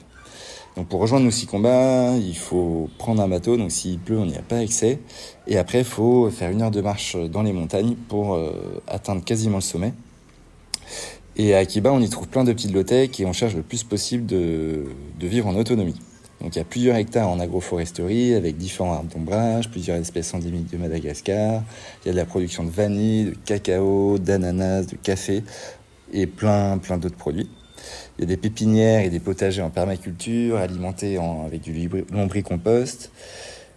Donc 0.77 0.87
pour 0.87 1.01
rejoindre 1.01 1.25
Nusikomba, 1.25 2.15
il 2.15 2.37
faut 2.37 2.89
prendre 2.99 3.21
un 3.21 3.27
bateau, 3.27 3.57
donc 3.57 3.71
s'il 3.71 3.99
pleut, 3.99 4.17
on 4.17 4.25
n'y 4.25 4.37
a 4.37 4.41
pas 4.41 4.59
accès. 4.59 4.99
Et 5.45 5.57
après, 5.57 5.79
il 5.79 5.85
faut 5.85 6.29
faire 6.29 6.51
une 6.51 6.61
heure 6.61 6.71
de 6.71 6.79
marche 6.79 7.17
dans 7.17 7.43
les 7.43 7.51
montagnes 7.51 7.95
pour 8.07 8.35
euh, 8.35 8.81
atteindre 8.87 9.25
quasiment 9.25 9.57
le 9.57 9.61
sommet. 9.61 9.93
Et 11.37 11.55
à 11.55 11.59
Akiba, 11.59 11.91
on 11.91 12.01
y 12.01 12.09
trouve 12.09 12.27
plein 12.27 12.43
de 12.43 12.51
petites 12.51 12.73
low-tech 12.73 13.19
et 13.19 13.25
on 13.25 13.33
cherche 13.33 13.55
le 13.55 13.61
plus 13.61 13.83
possible 13.83 14.25
de, 14.25 14.83
vivre 15.19 15.47
en 15.47 15.55
autonomie. 15.55 15.99
Donc 16.41 16.55
il 16.55 16.59
y 16.59 16.61
a 16.61 16.65
plusieurs 16.65 16.95
hectares 16.95 17.29
en 17.29 17.39
agroforesterie 17.39 18.33
avec 18.33 18.57
différents 18.57 18.93
arbres 18.93 19.13
d'ombrage, 19.13 19.69
plusieurs 19.69 19.97
espèces 19.97 20.33
endémiques 20.33 20.71
de 20.71 20.77
Madagascar. 20.77 21.63
Il 22.03 22.07
y 22.07 22.09
a 22.09 22.13
de 22.13 22.17
la 22.17 22.25
production 22.25 22.63
de 22.63 22.69
vanille, 22.71 23.25
de 23.25 23.35
cacao, 23.45 24.17
d'ananas, 24.17 24.87
de 24.87 24.95
café 24.95 25.43
et 26.11 26.25
plein 26.25 26.79
plein 26.79 26.97
d'autres 26.97 27.15
produits. 27.15 27.49
Il 28.17 28.21
y 28.21 28.23
a 28.23 28.27
des 28.27 28.37
pépinières 28.37 29.01
et 29.05 29.09
des 29.09 29.19
potagers 29.19 29.61
en 29.61 29.69
permaculture 29.69 30.57
alimentés 30.57 31.17
en- 31.19 31.45
avec 31.45 31.61
du 31.61 31.89
lombricompost. 32.11 33.11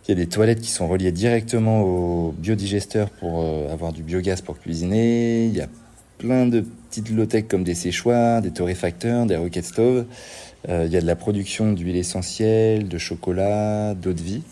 Il 0.06 0.10
y 0.10 0.12
a 0.12 0.16
des 0.16 0.26
toilettes 0.26 0.60
qui 0.60 0.70
sont 0.70 0.88
reliées 0.88 1.12
directement 1.12 1.82
au 1.82 2.32
biodigesteur 2.32 3.10
pour 3.10 3.42
euh, 3.42 3.72
avoir 3.72 3.92
du 3.92 4.02
biogaz 4.02 4.40
pour 4.42 4.58
cuisiner. 4.58 5.46
Il 5.46 5.54
y 5.54 5.60
a 5.60 5.68
plein 6.18 6.46
de 6.46 6.64
petites 6.94 7.10
low-tech 7.10 7.46
comme 7.48 7.64
des 7.64 7.74
séchoirs, 7.74 8.40
des 8.40 8.52
torréfacteurs, 8.52 9.26
des 9.26 9.36
rocket 9.36 9.64
stoves. 9.64 10.06
Euh, 10.68 10.84
il 10.86 10.92
y 10.92 10.96
a 10.96 11.00
de 11.00 11.06
la 11.06 11.16
production 11.16 11.72
d'huile 11.72 11.96
essentielle, 11.96 12.88
de 12.88 12.98
chocolat, 12.98 13.94
d'eau 13.94 14.12
de 14.12 14.22
vie. 14.22 14.42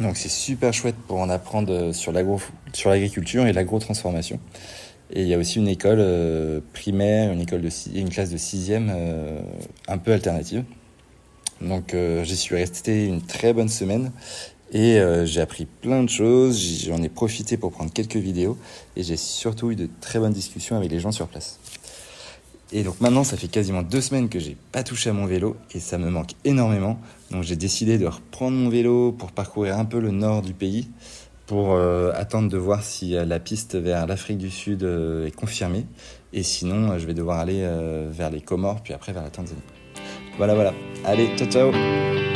Donc 0.00 0.16
c'est 0.16 0.28
super 0.28 0.72
chouette 0.72 0.96
pour 1.06 1.18
en 1.20 1.30
apprendre 1.30 1.92
sur 1.92 2.10
l'agro- 2.10 2.40
sur 2.72 2.90
l'agriculture 2.90 3.46
et 3.46 3.52
l'agro-transformation. 3.52 4.40
Et 5.12 5.22
il 5.22 5.28
y 5.28 5.34
a 5.34 5.38
aussi 5.38 5.58
une 5.58 5.68
école 5.68 5.98
euh, 6.00 6.60
primaire, 6.72 7.32
une 7.32 7.40
école 7.40 7.60
de 7.60 7.70
une 7.94 8.08
classe 8.08 8.30
de 8.30 8.36
sixième 8.36 8.90
euh, 8.92 9.40
un 9.86 9.98
peu 9.98 10.12
alternative. 10.12 10.64
Donc 11.60 11.94
euh, 11.94 12.24
j'y 12.24 12.36
suis 12.36 12.56
resté 12.56 13.06
une 13.06 13.22
très 13.22 13.52
bonne 13.52 13.68
semaine 13.68 14.10
et 14.72 14.98
euh, 14.98 15.26
j'ai 15.26 15.40
appris 15.40 15.66
plein 15.66 16.02
de 16.02 16.08
choses. 16.08 16.84
J'en 16.84 17.02
ai 17.02 17.08
profité 17.08 17.56
pour 17.56 17.72
prendre 17.72 17.92
quelques 17.92 18.16
vidéos 18.16 18.56
et 18.96 19.02
j'ai 19.02 19.16
surtout 19.16 19.70
eu 19.70 19.76
de 19.76 19.88
très 20.00 20.18
bonnes 20.18 20.32
discussions 20.32 20.76
avec 20.76 20.90
les 20.90 21.00
gens 21.00 21.12
sur 21.12 21.28
place. 21.28 21.58
Et 22.72 22.84
donc 22.84 23.00
maintenant, 23.00 23.24
ça 23.24 23.36
fait 23.36 23.48
quasiment 23.48 23.82
deux 23.82 24.00
semaines 24.00 24.28
que 24.28 24.38
j'ai 24.38 24.56
pas 24.70 24.84
touché 24.84 25.10
à 25.10 25.12
mon 25.12 25.26
vélo 25.26 25.56
et 25.74 25.80
ça 25.80 25.98
me 25.98 26.08
manque 26.08 26.32
énormément. 26.44 27.00
Donc 27.32 27.42
j'ai 27.42 27.56
décidé 27.56 27.98
de 27.98 28.06
reprendre 28.06 28.56
mon 28.56 28.68
vélo 28.68 29.10
pour 29.12 29.32
parcourir 29.32 29.76
un 29.76 29.84
peu 29.84 29.98
le 29.98 30.12
nord 30.12 30.42
du 30.42 30.54
pays 30.54 30.88
pour 31.46 31.72
euh, 31.72 32.12
attendre 32.14 32.48
de 32.48 32.56
voir 32.56 32.84
si 32.84 33.16
euh, 33.16 33.24
la 33.24 33.40
piste 33.40 33.74
vers 33.74 34.06
l'Afrique 34.06 34.38
du 34.38 34.50
Sud 34.50 34.84
est 34.84 35.34
confirmée. 35.34 35.84
Et 36.32 36.44
sinon, 36.44 36.96
je 36.96 37.06
vais 37.06 37.14
devoir 37.14 37.40
aller 37.40 37.68
vers 38.12 38.30
les 38.30 38.40
Comores 38.40 38.82
puis 38.84 38.94
après 38.94 39.12
vers 39.12 39.24
la 39.24 39.30
Tanzanie. 39.30 39.58
Voilà, 40.36 40.54
voilà. 40.54 40.72
Allez, 41.04 41.36
ciao, 41.36 41.48
ciao. 41.48 42.29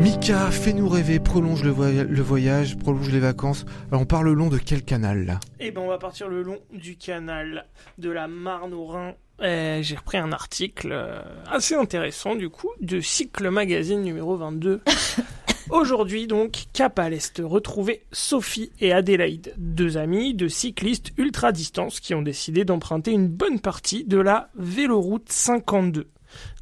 Mika, 0.00 0.50
fais-nous 0.50 0.88
rêver, 0.88 1.20
prolonge 1.20 1.62
le, 1.62 1.70
voy- 1.70 2.06
le 2.08 2.22
voyage, 2.22 2.76
prolonge 2.78 3.10
les 3.10 3.20
vacances. 3.20 3.66
Alors 3.90 4.02
on 4.02 4.06
part 4.06 4.22
le 4.22 4.32
long 4.32 4.48
de 4.48 4.56
quel 4.58 4.82
canal 4.82 5.26
là? 5.26 5.40
Eh 5.60 5.70
ben, 5.70 5.82
on 5.82 5.88
va 5.88 5.98
partir 5.98 6.28
le 6.28 6.42
long 6.42 6.58
du 6.72 6.96
canal 6.96 7.66
de 7.98 8.10
la 8.10 8.26
Marne 8.26 8.72
au 8.72 8.86
Rhin. 8.86 9.12
Eh, 9.42 9.80
J'ai 9.82 9.96
repris 9.96 10.16
un 10.18 10.32
article 10.32 10.88
euh, 10.92 11.20
assez 11.46 11.74
intéressant 11.74 12.34
du 12.34 12.48
coup 12.48 12.70
de 12.80 13.00
Cycle 13.00 13.50
Magazine 13.50 14.02
numéro 14.02 14.36
22. 14.36 14.80
Aujourd'hui 15.70 16.26
donc, 16.26 16.64
cap 16.72 16.98
à 16.98 17.08
l'est, 17.10 17.38
retrouver 17.44 18.02
Sophie 18.10 18.72
et 18.80 18.92
Adélaïde, 18.92 19.54
deux 19.56 19.98
amies 19.98 20.34
de 20.34 20.48
cyclistes 20.48 21.12
ultra 21.16 21.52
distance 21.52 22.00
qui 22.00 22.14
ont 22.14 22.22
décidé 22.22 22.64
d'emprunter 22.64 23.12
une 23.12 23.28
bonne 23.28 23.60
partie 23.60 24.04
de 24.04 24.18
la 24.18 24.48
véloroute 24.56 25.30
52. 25.30 26.08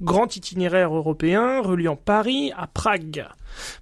Grand 0.01 0.37
itinéraire 0.37 0.95
européen 0.95 1.61
reliant 1.61 1.97
Paris 1.97 2.53
à 2.57 2.67
Prague. 2.67 3.27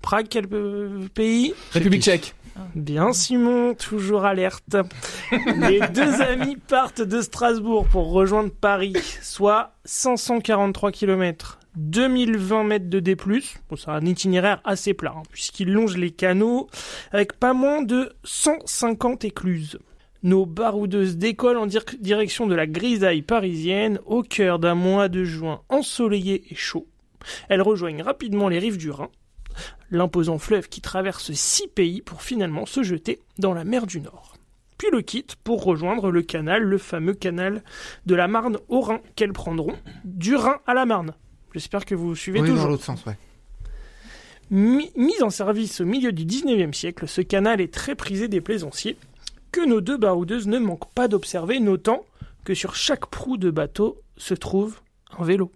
Prague, 0.02 0.26
quel 0.28 0.46
euh, 0.52 1.08
pays? 1.14 1.54
République 1.72 2.02
tchèque. 2.02 2.34
Bien 2.74 3.12
Simon, 3.12 3.74
toujours 3.74 4.24
alerte. 4.24 4.76
Les 5.56 5.80
deux 5.92 6.22
amis 6.22 6.56
partent 6.56 7.02
de 7.02 7.20
Strasbourg 7.20 7.86
pour 7.86 8.10
rejoindre 8.10 8.50
Paris, 8.50 8.94
soit 9.22 9.74
543 9.84 10.90
km, 10.92 11.58
2020 11.76 12.64
mètres 12.64 12.88
de 12.88 13.00
D+. 13.00 13.14
Bon, 13.14 13.76
c'est 13.76 13.90
un 13.90 14.04
itinéraire 14.06 14.60
assez 14.64 14.94
plat, 14.94 15.14
hein, 15.16 15.22
puisqu'il 15.30 15.72
longe 15.72 15.96
les 15.96 16.10
canaux 16.10 16.68
avec 17.12 17.34
pas 17.34 17.52
moins 17.52 17.82
de 17.82 18.14
150 18.24 19.24
écluses. 19.24 19.78
Nos 20.22 20.46
baroudeuses 20.46 21.16
décollent 21.16 21.58
en 21.58 21.66
dir- 21.66 21.84
direction 22.00 22.46
de 22.46 22.54
la 22.54 22.66
grisaille 22.66 23.22
parisienne 23.22 24.00
au 24.06 24.22
cœur 24.22 24.58
d'un 24.58 24.74
mois 24.74 25.08
de 25.08 25.24
juin 25.24 25.60
ensoleillé 25.68 26.44
et 26.50 26.54
chaud. 26.54 26.86
Elles 27.48 27.62
rejoignent 27.62 28.02
rapidement 28.02 28.48
les 28.48 28.58
rives 28.58 28.78
du 28.78 28.90
Rhin, 28.90 29.08
l'imposant 29.90 30.38
fleuve 30.38 30.68
qui 30.68 30.80
traverse 30.80 31.32
six 31.32 31.68
pays 31.68 32.00
pour 32.02 32.22
finalement 32.22 32.66
se 32.66 32.82
jeter 32.82 33.20
dans 33.38 33.54
la 33.54 33.64
mer 33.64 33.86
du 33.86 34.00
Nord. 34.00 34.34
Puis 34.78 34.88
le 34.92 35.00
quitte 35.00 35.36
pour 35.36 35.64
rejoindre 35.64 36.10
le 36.10 36.22
canal, 36.22 36.62
le 36.62 36.78
fameux 36.78 37.14
canal 37.14 37.62
de 38.04 38.14
la 38.14 38.28
Marne 38.28 38.58
au 38.68 38.80
Rhin, 38.80 39.00
qu'elles 39.16 39.32
prendront 39.32 39.74
du 40.04 40.34
Rhin 40.36 40.58
à 40.66 40.74
la 40.74 40.84
Marne. 40.86 41.14
J'espère 41.54 41.84
que 41.86 41.94
vous 41.94 42.14
suivez 42.14 42.40
Oui, 42.40 42.48
dans 42.48 42.54
toujours. 42.54 42.68
l'autre 42.70 42.84
sens, 42.84 43.04
ouais. 43.06 43.16
Mi- 44.50 44.92
Mis 44.96 45.20
en 45.22 45.30
service 45.30 45.80
au 45.80 45.84
milieu 45.86 46.12
du 46.12 46.24
19e 46.24 46.72
siècle, 46.74 47.08
ce 47.08 47.20
canal 47.20 47.60
est 47.60 47.72
très 47.72 47.94
prisé 47.94 48.28
des 48.28 48.40
plaisanciers, 48.40 48.96
que 49.56 49.66
nos 49.66 49.80
deux 49.80 49.96
baroudeuses 49.96 50.48
ne 50.48 50.58
manquent 50.58 50.92
pas 50.92 51.08
d'observer, 51.08 51.60
notant 51.60 52.04
que 52.44 52.52
sur 52.52 52.74
chaque 52.74 53.06
proue 53.06 53.38
de 53.38 53.50
bateau 53.50 54.02
se 54.18 54.34
trouve 54.34 54.80
un 55.18 55.24
vélo. 55.24 55.50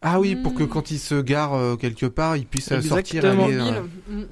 Ah 0.00 0.20
oui, 0.20 0.36
pour 0.36 0.54
que 0.54 0.62
quand 0.62 0.92
il 0.92 1.00
se 1.00 1.20
gare 1.20 1.54
euh, 1.54 1.74
quelque 1.74 2.06
part, 2.06 2.36
il 2.36 2.46
puisse 2.46 2.70
euh, 2.70 2.80
sortir. 2.80 3.24
Exactement. 3.24 3.46
aller, 3.46 3.56
euh, 3.56 3.82
Mm. 4.08 4.26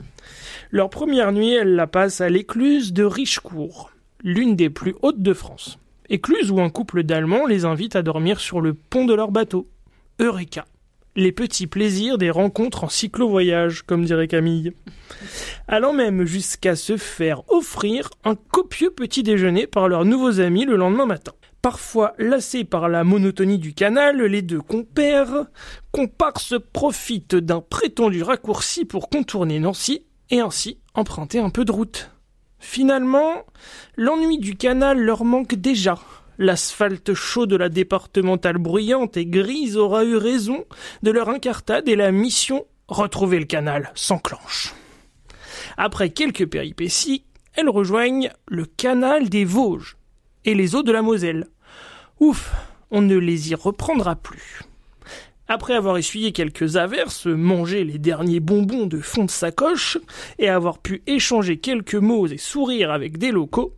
Leur 0.70 0.90
première 0.90 1.32
nuit, 1.32 1.52
elle 1.52 1.74
la 1.74 1.88
passe 1.88 2.20
à 2.20 2.28
l'écluse 2.28 2.92
de 2.92 3.02
Richecourt, 3.02 3.90
l'une 4.22 4.54
des 4.54 4.70
plus 4.70 4.94
hautes 5.02 5.22
de 5.22 5.34
France. 5.34 5.80
Écluse 6.08 6.52
où 6.52 6.60
un 6.60 6.70
couple 6.70 7.02
d'Allemands 7.02 7.46
les 7.46 7.64
invite 7.64 7.96
à 7.96 8.02
dormir 8.02 8.38
sur 8.38 8.60
le 8.60 8.74
pont 8.74 9.06
de 9.06 9.14
leur 9.14 9.32
bateau. 9.32 9.66
Eureka 10.20 10.66
Les 11.14 11.32
petits 11.32 11.66
plaisirs 11.66 12.16
des 12.16 12.30
rencontres 12.30 12.84
en 12.84 12.88
cyclo-voyage, 12.88 13.82
comme 13.82 14.06
dirait 14.06 14.28
Camille. 14.28 14.72
Allant 15.68 15.92
même 15.92 16.24
jusqu'à 16.24 16.74
se 16.74 16.96
faire 16.96 17.42
offrir 17.52 18.08
un 18.24 18.34
copieux 18.34 18.90
petit 18.90 19.22
déjeuner 19.22 19.66
par 19.66 19.88
leurs 19.88 20.06
nouveaux 20.06 20.40
amis 20.40 20.64
le 20.64 20.76
lendemain 20.76 21.04
matin. 21.04 21.32
Parfois 21.60 22.14
lassés 22.16 22.64
par 22.64 22.88
la 22.88 23.04
monotonie 23.04 23.58
du 23.58 23.74
canal, 23.74 24.22
les 24.22 24.40
deux 24.40 24.62
compères, 24.62 25.44
comparses 25.90 26.54
profitent 26.72 27.36
d'un 27.36 27.60
prétendu 27.60 28.22
raccourci 28.22 28.86
pour 28.86 29.10
contourner 29.10 29.60
Nancy 29.60 30.06
et 30.30 30.40
ainsi 30.40 30.78
emprunter 30.94 31.40
un 31.40 31.50
peu 31.50 31.66
de 31.66 31.72
route. 31.72 32.10
Finalement, 32.58 33.44
l'ennui 33.96 34.38
du 34.38 34.56
canal 34.56 34.98
leur 34.98 35.24
manque 35.26 35.56
déjà. 35.56 35.98
L'asphalte 36.38 37.14
chaud 37.14 37.46
de 37.46 37.56
la 37.56 37.68
départementale 37.68 38.58
bruyante 38.58 39.16
et 39.16 39.26
grise 39.26 39.76
aura 39.76 40.04
eu 40.04 40.16
raison 40.16 40.64
de 41.02 41.10
leur 41.10 41.28
incartade 41.28 41.88
et 41.88 41.96
la 41.96 42.12
mission 42.12 42.66
retrouver 42.88 43.38
le 43.38 43.44
canal 43.44 43.90
s'enclenche. 43.94 44.74
Après 45.76 46.10
quelques 46.10 46.46
péripéties, 46.46 47.24
elles 47.54 47.68
rejoignent 47.68 48.30
le 48.48 48.64
canal 48.64 49.28
des 49.28 49.44
Vosges 49.44 49.96
et 50.44 50.54
les 50.54 50.74
eaux 50.74 50.82
de 50.82 50.92
la 50.92 51.02
Moselle. 51.02 51.48
Ouf, 52.20 52.52
on 52.90 53.02
ne 53.02 53.16
les 53.16 53.50
y 53.50 53.54
reprendra 53.54 54.16
plus. 54.16 54.62
Après 55.48 55.74
avoir 55.74 55.98
essuyé 55.98 56.32
quelques 56.32 56.76
averses, 56.76 57.26
mangé 57.26 57.84
les 57.84 57.98
derniers 57.98 58.40
bonbons 58.40 58.86
de 58.86 59.00
fond 59.00 59.24
de 59.24 59.30
sacoche, 59.30 59.98
et 60.38 60.48
avoir 60.48 60.78
pu 60.78 61.02
échanger 61.06 61.58
quelques 61.58 61.94
mots 61.94 62.26
et 62.26 62.38
sourire 62.38 62.90
avec 62.90 63.18
des 63.18 63.32
locaux, 63.32 63.74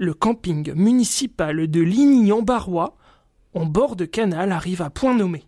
le 0.00 0.14
camping 0.14 0.72
municipal 0.74 1.68
de 1.70 1.80
Ligny-en-Barrois, 1.80 2.96
en 3.52 3.66
bord 3.66 3.96
de 3.96 4.06
canal, 4.06 4.50
arrive 4.50 4.80
à 4.80 4.88
point 4.88 5.14
nommé. 5.14 5.44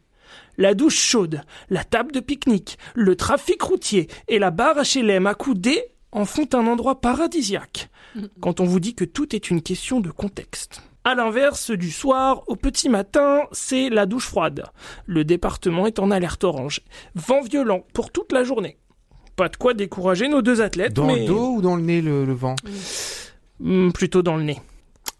La 0.59 0.75
douche 0.75 0.99
chaude, 0.99 1.41
la 1.71 1.85
table 1.85 2.13
de 2.13 2.21
pique-nique, 2.21 2.77
le 2.95 3.17
trafic 3.17 3.63
routier 3.63 4.09
et 4.29 4.39
la 4.39 4.51
barre 4.51 4.77
HLM 4.85 5.27
accoudée 5.27 5.83
en 6.13 6.27
font 6.27 6.49
un 6.53 6.67
endroit 6.67 7.01
paradisiaque 7.01 7.89
quand 8.41 8.61
on 8.61 8.65
vous 8.65 8.79
dit 8.79 8.95
que 8.95 9.07
tout 9.07 9.35
est 9.35 9.51
une 9.51 9.63
question 9.63 10.01
de 10.01 10.11
contexte. 10.11 10.83
À 11.05 11.15
l'inverse, 11.15 11.71
du 11.71 11.91
soir 11.91 12.43
au 12.47 12.55
petit 12.55 12.91
matin, 12.91 13.41
c'est 13.53 13.89
la 13.89 14.05
douche 14.05 14.27
froide. 14.27 14.65
Le 15.07 15.25
département 15.25 15.87
est 15.87 15.99
en 15.99 16.11
alerte 16.11 16.45
orange. 16.45 16.83
Vent 17.15 17.41
violent 17.41 17.87
pour 17.95 18.13
toute 18.13 18.33
la 18.33 18.45
journée. 18.45 18.77
Pas 19.35 19.49
de 19.49 19.57
quoi 19.57 19.73
décourager 19.73 20.29
nos 20.29 20.43
deux 20.43 20.61
athlètes, 20.61 20.93
Dans 20.93 21.07
mais 21.07 21.21
le 21.21 21.25
dos 21.25 21.55
ou 21.55 21.63
dans 21.63 21.75
le 21.77 21.83
nez, 21.83 22.03
le, 22.03 22.27
le 22.27 22.35
vent? 22.35 22.55
Plutôt 23.93 24.23
dans 24.23 24.37
le 24.37 24.45
nez. 24.45 24.61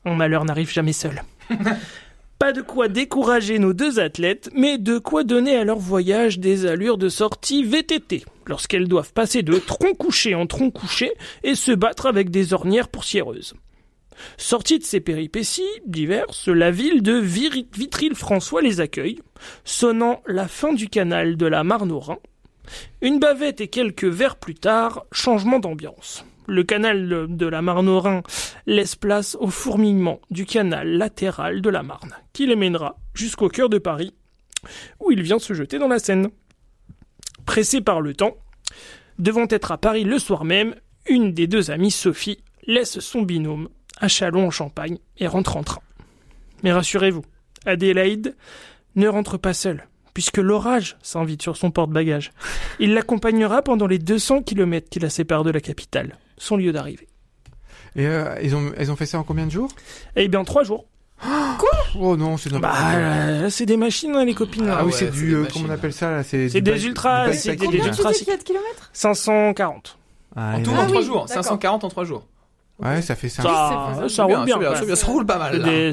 Un 0.05 0.15
malheur 0.15 0.45
n'arrive 0.45 0.73
jamais 0.73 0.93
seul. 0.93 1.23
Pas 2.39 2.53
de 2.53 2.61
quoi 2.61 2.89
décourager 2.89 3.61
nos 3.61 3.73
deux 3.73 4.01
athlètes, 4.01 4.51
mais 4.53 4.77
de 4.77 4.99
quoi 4.99 5.23
donner 5.23 5.55
à 5.55 5.63
leur 5.63 5.79
voyage 5.79 6.41
des 6.41 6.67
allures 6.67 6.99
de 6.99 7.09
sortie 7.09 7.63
VTT, 7.63 8.25
lorsqu'elles 8.47 8.89
doivent 8.89 9.13
passer 9.13 9.45
de 9.45 9.59
tronc 9.59 9.95
couché 9.95 10.35
en 10.35 10.49
tronc 10.49 10.73
couché 10.73 11.13
et 11.45 11.55
se 11.55 11.71
battre 11.71 12.07
avec 12.07 12.31
des 12.31 12.53
ornières 12.53 12.89
poussiéreuses. 12.89 13.55
Sortie 14.39 14.81
de 14.81 14.85
ces 14.85 14.99
péripéties 14.99 15.63
diverses, 15.87 16.49
la 16.49 16.73
ville 16.73 17.03
de 17.03 17.13
Vitry-le-François 17.13 18.61
les 18.61 18.81
accueille, 18.81 19.21
sonnant 19.65 20.21
la 20.27 20.49
fin 20.49 20.73
du 20.73 20.89
canal 20.89 21.37
de 21.37 21.47
la 21.47 21.63
Marne 21.63 21.93
au 21.93 22.01
Rhin. 22.01 22.19
Une 23.03 23.21
bavette 23.21 23.61
et 23.61 23.69
quelques 23.69 24.05
verres 24.05 24.37
plus 24.37 24.55
tard, 24.55 25.05
changement 25.13 25.61
d'ambiance. 25.61 26.25
Le 26.53 26.65
canal 26.65 27.09
de 27.31 27.47
la 27.47 27.63
Marne 27.63 27.89
au 27.89 27.99
Rhin 27.99 28.23
laisse 28.67 28.95
place 28.95 29.39
au 29.41 29.49
fourmillement 29.49 30.21
du 30.31 30.45
canal 30.45 30.87
latéral 30.99 31.63
de 31.63 31.71
la 31.71 31.83
Marne, 31.83 32.15
qui 32.35 32.47
les 32.47 32.57
mènera 32.57 32.99
jusqu'au 33.15 33.49
cœur 33.49 33.71
de 33.71 33.79
Paris, 33.79 34.13
où 35.01 35.11
il 35.11 35.23
vient 35.23 35.39
se 35.39 35.55
jeter 35.55 35.79
dans 35.79 35.89
la 35.89 35.99
Seine. 35.99 36.29
Pressé 37.47 37.81
par 37.81 38.03
le 38.03 38.13
temps, 38.13 38.37
devant 39.19 39.47
être 39.49 39.73
à 39.73 39.79
Paris 39.79 40.05
le 40.05 40.19
soir 40.19 40.45
même, 40.45 40.75
une 41.07 41.33
des 41.33 41.47
deux 41.47 41.71
amies, 41.71 41.91
Sophie, 41.91 42.45
laisse 42.67 43.01
son 43.01 43.23
binôme 43.23 43.71
à 43.99 44.09
Châlons 44.09 44.49
en 44.49 44.51
Champagne 44.51 44.99
et 45.17 45.29
rentre 45.29 45.57
en 45.57 45.63
train. 45.63 45.81
Mais 46.63 46.73
rassurez-vous, 46.73 47.25
Adélaïde 47.65 48.37
ne 48.95 49.09
rentre 49.09 49.39
pas 49.39 49.55
seule, 49.55 49.89
puisque 50.15 50.39
l'orage 50.39 50.97
s'invite 51.03 51.43
sur 51.43 51.57
son 51.57 51.71
porte-bagages. 51.71 52.31
Il 52.79 52.95
l'accompagnera 52.95 53.63
pendant 53.63 53.87
les 53.87 53.99
200 53.99 54.43
kilomètres 54.43 54.89
qui 54.91 54.99
la 55.01 55.11
séparent 55.11 55.45
de 55.45 55.51
la 55.51 55.61
capitale, 55.61 56.17
son 56.39 56.57
lieu 56.57 56.73
d'arrivée. 56.73 57.09
Et 57.97 58.07
euh, 58.07 58.35
ils, 58.43 58.55
ont, 58.57 58.73
ils 58.81 58.91
ont 58.91 58.97
fait 58.97 59.07
ça 59.07 59.19
en 59.19 59.23
combien 59.23 59.47
de 59.47 59.51
jours? 59.51 59.71
Eh 60.17 60.29
bien, 60.29 60.45
trois 60.45 60.65
jours. 60.65 60.87
Oh 62.01 62.17
non, 62.17 62.39
c'est 62.39 62.51
Bah, 62.51 62.59
quoi. 62.71 62.79
euh, 62.95 63.51
c'est 63.51 63.67
des 63.67 63.77
machines, 63.77 64.17
hein, 64.17 64.25
les 64.25 64.33
copines. 64.35 64.65
Ah, 64.67 64.77
là. 64.77 64.85
oui, 64.87 64.93
c'est 64.95 65.11
du. 65.11 65.29
des 65.29 65.35
euh, 65.35 65.47
comment 65.53 65.67
on 65.69 65.71
appelle 65.71 65.93
ça 65.93 66.11
là 66.11 66.23
C'est 66.23 66.49
des 66.49 66.87
ultras, 66.87 67.31
c'est 67.35 67.55
des 67.55 67.67
Combien 67.67 67.83
tu 67.83 67.89
ultras- 67.91 68.13
kilomètres? 68.43 68.89
540. 68.95 69.99
Ah, 70.35 70.55
En 70.57 70.63
tout, 70.63 70.71
en 70.71 70.75
Ah 70.81 70.87
3 70.87 71.01
oui, 71.01 71.07
jours. 71.07 71.27
d'accord. 71.27 71.45
540 71.45 71.85
en 71.85 71.89
3 71.89 72.05
jours. 72.05 72.27
Ouais, 72.79 73.03
ça 73.03 73.15
fait 73.15 73.29
ça. 73.29 73.43
Ça, 73.43 73.51
c'est 73.51 73.93
faisable. 73.95 74.11
ça 74.11 74.25
roule 74.25 74.45
bien. 74.47 74.59
quoi. 74.59 74.97
ça 74.97 75.07
roule 75.07 75.27
pas 75.27 75.39
mal. 75.39 75.63
Des- 75.63 75.93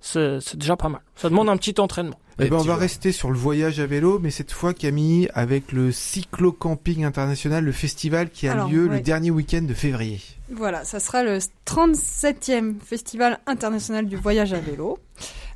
c'est 0.00 0.56
déjà 0.56 0.76
pas 0.76 0.88
mal. 0.88 1.00
Ça 1.14 1.28
demande 1.28 1.48
un 1.48 1.56
petit 1.56 1.80
entraînement. 1.80 2.18
Eh 2.38 2.48
ben, 2.48 2.56
on 2.56 2.62
va 2.62 2.76
rester 2.76 3.12
sur 3.12 3.30
le 3.30 3.36
voyage 3.36 3.78
à 3.78 3.86
vélo, 3.86 4.18
mais 4.18 4.30
cette 4.30 4.52
fois 4.52 4.72
Camille 4.72 5.28
avec 5.34 5.72
le 5.72 5.92
Cyclo-Camping 5.92 7.04
International, 7.04 7.62
le 7.62 7.72
festival 7.72 8.30
qui 8.30 8.48
a 8.48 8.52
Alors, 8.52 8.70
lieu 8.70 8.86
ouais. 8.86 8.96
le 8.96 9.00
dernier 9.00 9.30
week-end 9.30 9.62
de 9.62 9.74
février. 9.74 10.20
Voilà, 10.50 10.84
ça 10.84 10.98
sera 10.98 11.22
le 11.22 11.38
37e 11.66 12.80
Festival 12.80 13.38
international 13.46 14.06
du 14.06 14.16
voyage 14.16 14.52
à 14.52 14.60
vélo. 14.60 14.98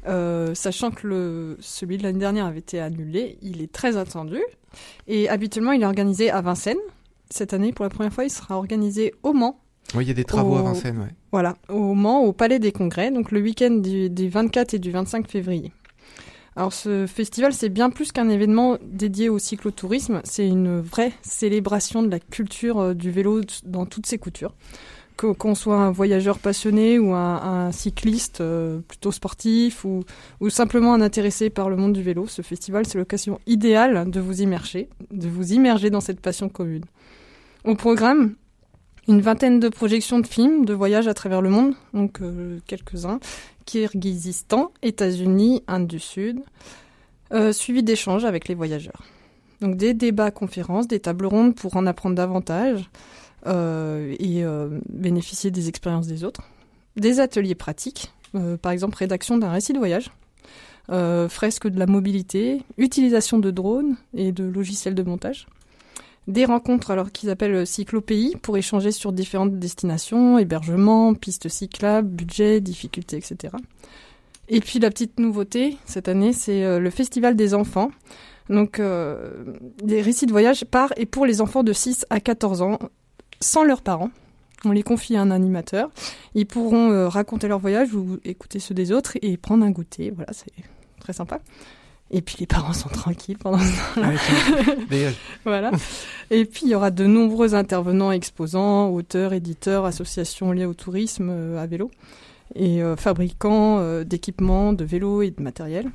Euh, 0.06 0.54
sachant 0.54 0.90
que 0.90 1.06
le, 1.06 1.56
celui 1.60 1.98
de 1.98 2.02
l'année 2.02 2.20
dernière 2.20 2.46
avait 2.46 2.60
été 2.60 2.80
annulé, 2.80 3.38
il 3.42 3.62
est 3.62 3.72
très 3.72 3.96
attendu. 3.96 4.40
Et 5.08 5.28
habituellement, 5.28 5.72
il 5.72 5.82
est 5.82 5.86
organisé 5.86 6.30
à 6.30 6.40
Vincennes. 6.42 6.76
Cette 7.30 7.54
année, 7.54 7.72
pour 7.72 7.84
la 7.84 7.90
première 7.90 8.12
fois, 8.12 8.24
il 8.24 8.30
sera 8.30 8.56
organisé 8.56 9.14
au 9.22 9.32
Mans. 9.32 9.58
Oui, 9.94 10.04
il 10.04 10.08
y 10.08 10.10
a 10.10 10.14
des 10.14 10.24
travaux 10.24 10.56
à. 10.56 10.62
Vincennes, 10.62 10.98
ouais. 10.98 11.14
Voilà, 11.32 11.56
au 11.68 11.94
Mans, 11.94 12.22
au 12.22 12.32
Palais 12.32 12.58
des 12.58 12.72
Congrès, 12.72 13.10
donc 13.10 13.32
le 13.32 13.40
week-end 13.40 13.70
du, 13.70 14.10
du 14.10 14.28
24 14.28 14.74
et 14.74 14.78
du 14.78 14.90
25 14.90 15.28
février. 15.28 15.72
Alors 16.56 16.72
ce 16.72 17.06
festival, 17.06 17.52
c'est 17.52 17.68
bien 17.68 17.90
plus 17.90 18.12
qu'un 18.12 18.30
événement 18.30 18.78
dédié 18.82 19.28
au 19.28 19.38
cyclotourisme, 19.38 20.22
c'est 20.24 20.48
une 20.48 20.80
vraie 20.80 21.12
célébration 21.20 22.02
de 22.02 22.10
la 22.10 22.18
culture 22.18 22.80
euh, 22.80 22.94
du 22.94 23.10
vélo 23.10 23.42
dans 23.64 23.84
toutes 23.84 24.06
ses 24.06 24.16
coutures. 24.16 24.54
Qu'on 25.16 25.54
soit 25.54 25.78
un 25.78 25.90
voyageur 25.90 26.38
passionné 26.38 26.98
ou 26.98 27.14
un, 27.14 27.36
un 27.36 27.72
cycliste 27.72 28.42
euh, 28.42 28.80
plutôt 28.80 29.12
sportif 29.12 29.84
ou, 29.84 30.02
ou 30.40 30.50
simplement 30.50 30.92
un 30.92 31.00
intéressé 31.00 31.48
par 31.48 31.70
le 31.70 31.76
monde 31.76 31.94
du 31.94 32.02
vélo, 32.02 32.26
ce 32.26 32.42
festival, 32.42 32.86
c'est 32.86 32.98
l'occasion 32.98 33.38
idéale 33.46 34.10
de 34.10 34.20
vous 34.20 34.42
immerger, 34.42 34.88
de 35.10 35.28
vous 35.28 35.52
immerger 35.54 35.88
dans 35.88 36.02
cette 36.02 36.20
passion 36.20 36.50
commune. 36.50 36.84
Au 37.64 37.74
programme, 37.74 38.34
une 39.08 39.20
vingtaine 39.20 39.60
de 39.60 39.68
projections 39.68 40.18
de 40.18 40.26
films 40.26 40.64
de 40.64 40.74
voyage 40.74 41.08
à 41.08 41.14
travers 41.14 41.42
le 41.42 41.50
monde, 41.50 41.74
donc 41.94 42.20
euh, 42.20 42.58
quelques-uns, 42.66 43.20
Kirghizistan, 43.64 44.72
États-Unis, 44.82 45.62
Inde 45.68 45.86
du 45.86 46.00
Sud, 46.00 46.40
euh, 47.32 47.52
suivi 47.52 47.82
d'échanges 47.82 48.24
avec 48.24 48.48
les 48.48 48.54
voyageurs. 48.54 49.02
Donc 49.60 49.76
des 49.76 49.94
débats, 49.94 50.30
conférences, 50.30 50.86
des 50.88 51.00
tables 51.00 51.26
rondes 51.26 51.54
pour 51.54 51.76
en 51.76 51.86
apprendre 51.86 52.14
davantage 52.14 52.90
euh, 53.46 54.14
et 54.18 54.44
bénéficier 54.88 55.50
des 55.50 55.68
expériences 55.68 56.06
des 56.06 56.24
autres, 56.24 56.42
des 56.96 57.20
ateliers 57.20 57.54
pratiques, 57.54 58.12
par 58.60 58.72
exemple 58.72 58.96
rédaction 58.98 59.38
d'un 59.38 59.50
récit 59.50 59.72
de 59.72 59.78
voyage, 59.78 60.10
fresque 60.88 61.68
de 61.68 61.78
la 61.78 61.86
mobilité, 61.86 62.62
utilisation 62.76 63.38
de 63.38 63.50
drones 63.50 63.96
et 64.14 64.30
de 64.32 64.44
logiciels 64.44 64.94
de 64.94 65.02
montage 65.02 65.46
des 66.26 66.44
rencontres 66.44 66.90
alors 66.90 67.12
qu'ils 67.12 67.30
appellent 67.30 67.66
cyclopéis 67.66 68.34
pour 68.42 68.56
échanger 68.56 68.90
sur 68.90 69.12
différentes 69.12 69.58
destinations, 69.58 70.38
hébergement, 70.38 71.14
pistes 71.14 71.48
cyclables, 71.48 72.08
budget, 72.08 72.60
difficultés, 72.60 73.16
etc. 73.16 73.54
Et 74.48 74.60
puis 74.60 74.78
la 74.78 74.90
petite 74.90 75.18
nouveauté 75.18 75.76
cette 75.84 76.08
année, 76.08 76.32
c'est 76.32 76.64
euh, 76.64 76.78
le 76.78 76.90
festival 76.90 77.36
des 77.36 77.54
enfants. 77.54 77.90
Donc 78.48 78.78
euh, 78.78 79.30
des 79.82 80.00
récits 80.00 80.26
de 80.26 80.30
voyage 80.30 80.64
par 80.64 80.92
et 80.96 81.06
pour 81.06 81.26
les 81.26 81.40
enfants 81.40 81.64
de 81.64 81.72
6 81.72 82.06
à 82.10 82.20
14 82.20 82.62
ans 82.62 82.78
sans 83.40 83.64
leurs 83.64 83.82
parents. 83.82 84.10
On 84.64 84.70
les 84.70 84.82
confie 84.82 85.16
à 85.16 85.22
un 85.22 85.30
animateur. 85.30 85.90
Ils 86.34 86.46
pourront 86.46 86.90
euh, 86.90 87.08
raconter 87.08 87.48
leur 87.48 87.58
voyage 87.58 87.92
ou 87.94 88.18
écouter 88.24 88.58
ceux 88.58 88.74
des 88.74 88.92
autres 88.92 89.16
et 89.20 89.36
prendre 89.36 89.64
un 89.64 89.70
goûter. 89.70 90.10
Voilà, 90.10 90.32
c'est 90.32 90.52
très 91.00 91.12
sympa. 91.12 91.40
Et 92.10 92.22
puis 92.22 92.36
les 92.38 92.46
parents 92.46 92.72
sont 92.72 92.88
tranquilles 92.88 93.38
pendant 93.38 93.58
ce 93.58 93.94
temps-là. 93.94 94.12
Dégage. 94.88 95.16
Voilà. 95.44 95.72
Et 96.30 96.44
puis 96.44 96.62
il 96.64 96.70
y 96.70 96.74
aura 96.74 96.90
de 96.90 97.04
nombreux 97.04 97.54
intervenants, 97.54 98.12
exposants, 98.12 98.90
auteurs, 98.90 99.32
éditeurs, 99.32 99.84
associations 99.84 100.52
liées 100.52 100.66
au 100.66 100.74
tourisme 100.74 101.30
euh, 101.30 101.60
à 101.60 101.66
vélo 101.66 101.90
et 102.54 102.82
euh, 102.82 102.94
fabricants 102.96 103.78
euh, 103.80 104.04
d'équipements, 104.04 104.72
de 104.72 104.84
vélos 104.84 105.22
et 105.22 105.30
de 105.30 105.42
matériel. 105.42 105.90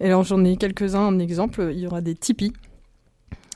Et 0.00 0.06
alors 0.06 0.24
j'en 0.24 0.44
ai 0.44 0.56
quelques-uns 0.56 1.06
en 1.06 1.18
exemple. 1.20 1.70
Il 1.72 1.78
y 1.78 1.86
aura 1.86 2.00
des 2.00 2.16
tipis, 2.16 2.52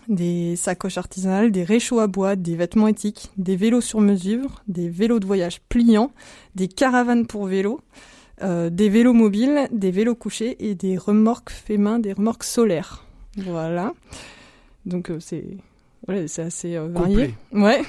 des 0.09 0.55
sacoches 0.55 0.99
artisanales, 0.99 1.51
des 1.51 1.65
réchauds 1.65 1.99
à 1.99 2.07
bois, 2.07 2.37
des 2.37 2.55
vêtements 2.55 2.89
éthiques, 2.89 3.31
des 3.37 3.57
vélos 3.57 3.81
sur 3.81 4.01
mesure, 4.01 4.63
des 4.69 4.89
vélos 4.89 5.19
de 5.19 5.27
voyage 5.27 5.61
pliants, 5.69 6.13
des 6.55 6.69
caravanes 6.69 7.27
pour 7.27 7.47
vélos, 7.47 7.81
euh, 8.43 8.71
des 8.71 8.89
vélos 8.89 9.13
mobiles, 9.13 9.69
des 9.73 9.91
vélos 9.91 10.15
couchés 10.15 10.57
et 10.59 10.75
des 10.75 10.97
remorques 10.99 11.51
fait 11.51 11.79
main, 11.79 11.99
des 11.99 12.13
remorques 12.13 12.45
solaires. 12.45 13.05
Voilà. 13.37 13.93
Donc 14.85 15.11
euh, 15.11 15.19
c'est 15.21 15.45
ouais, 16.09 16.29
c'est 16.29 16.43
assez 16.43 16.77
euh, 16.77 16.89
varié. 16.89 17.35
Complet. 17.53 17.61
Ouais. 17.61 17.83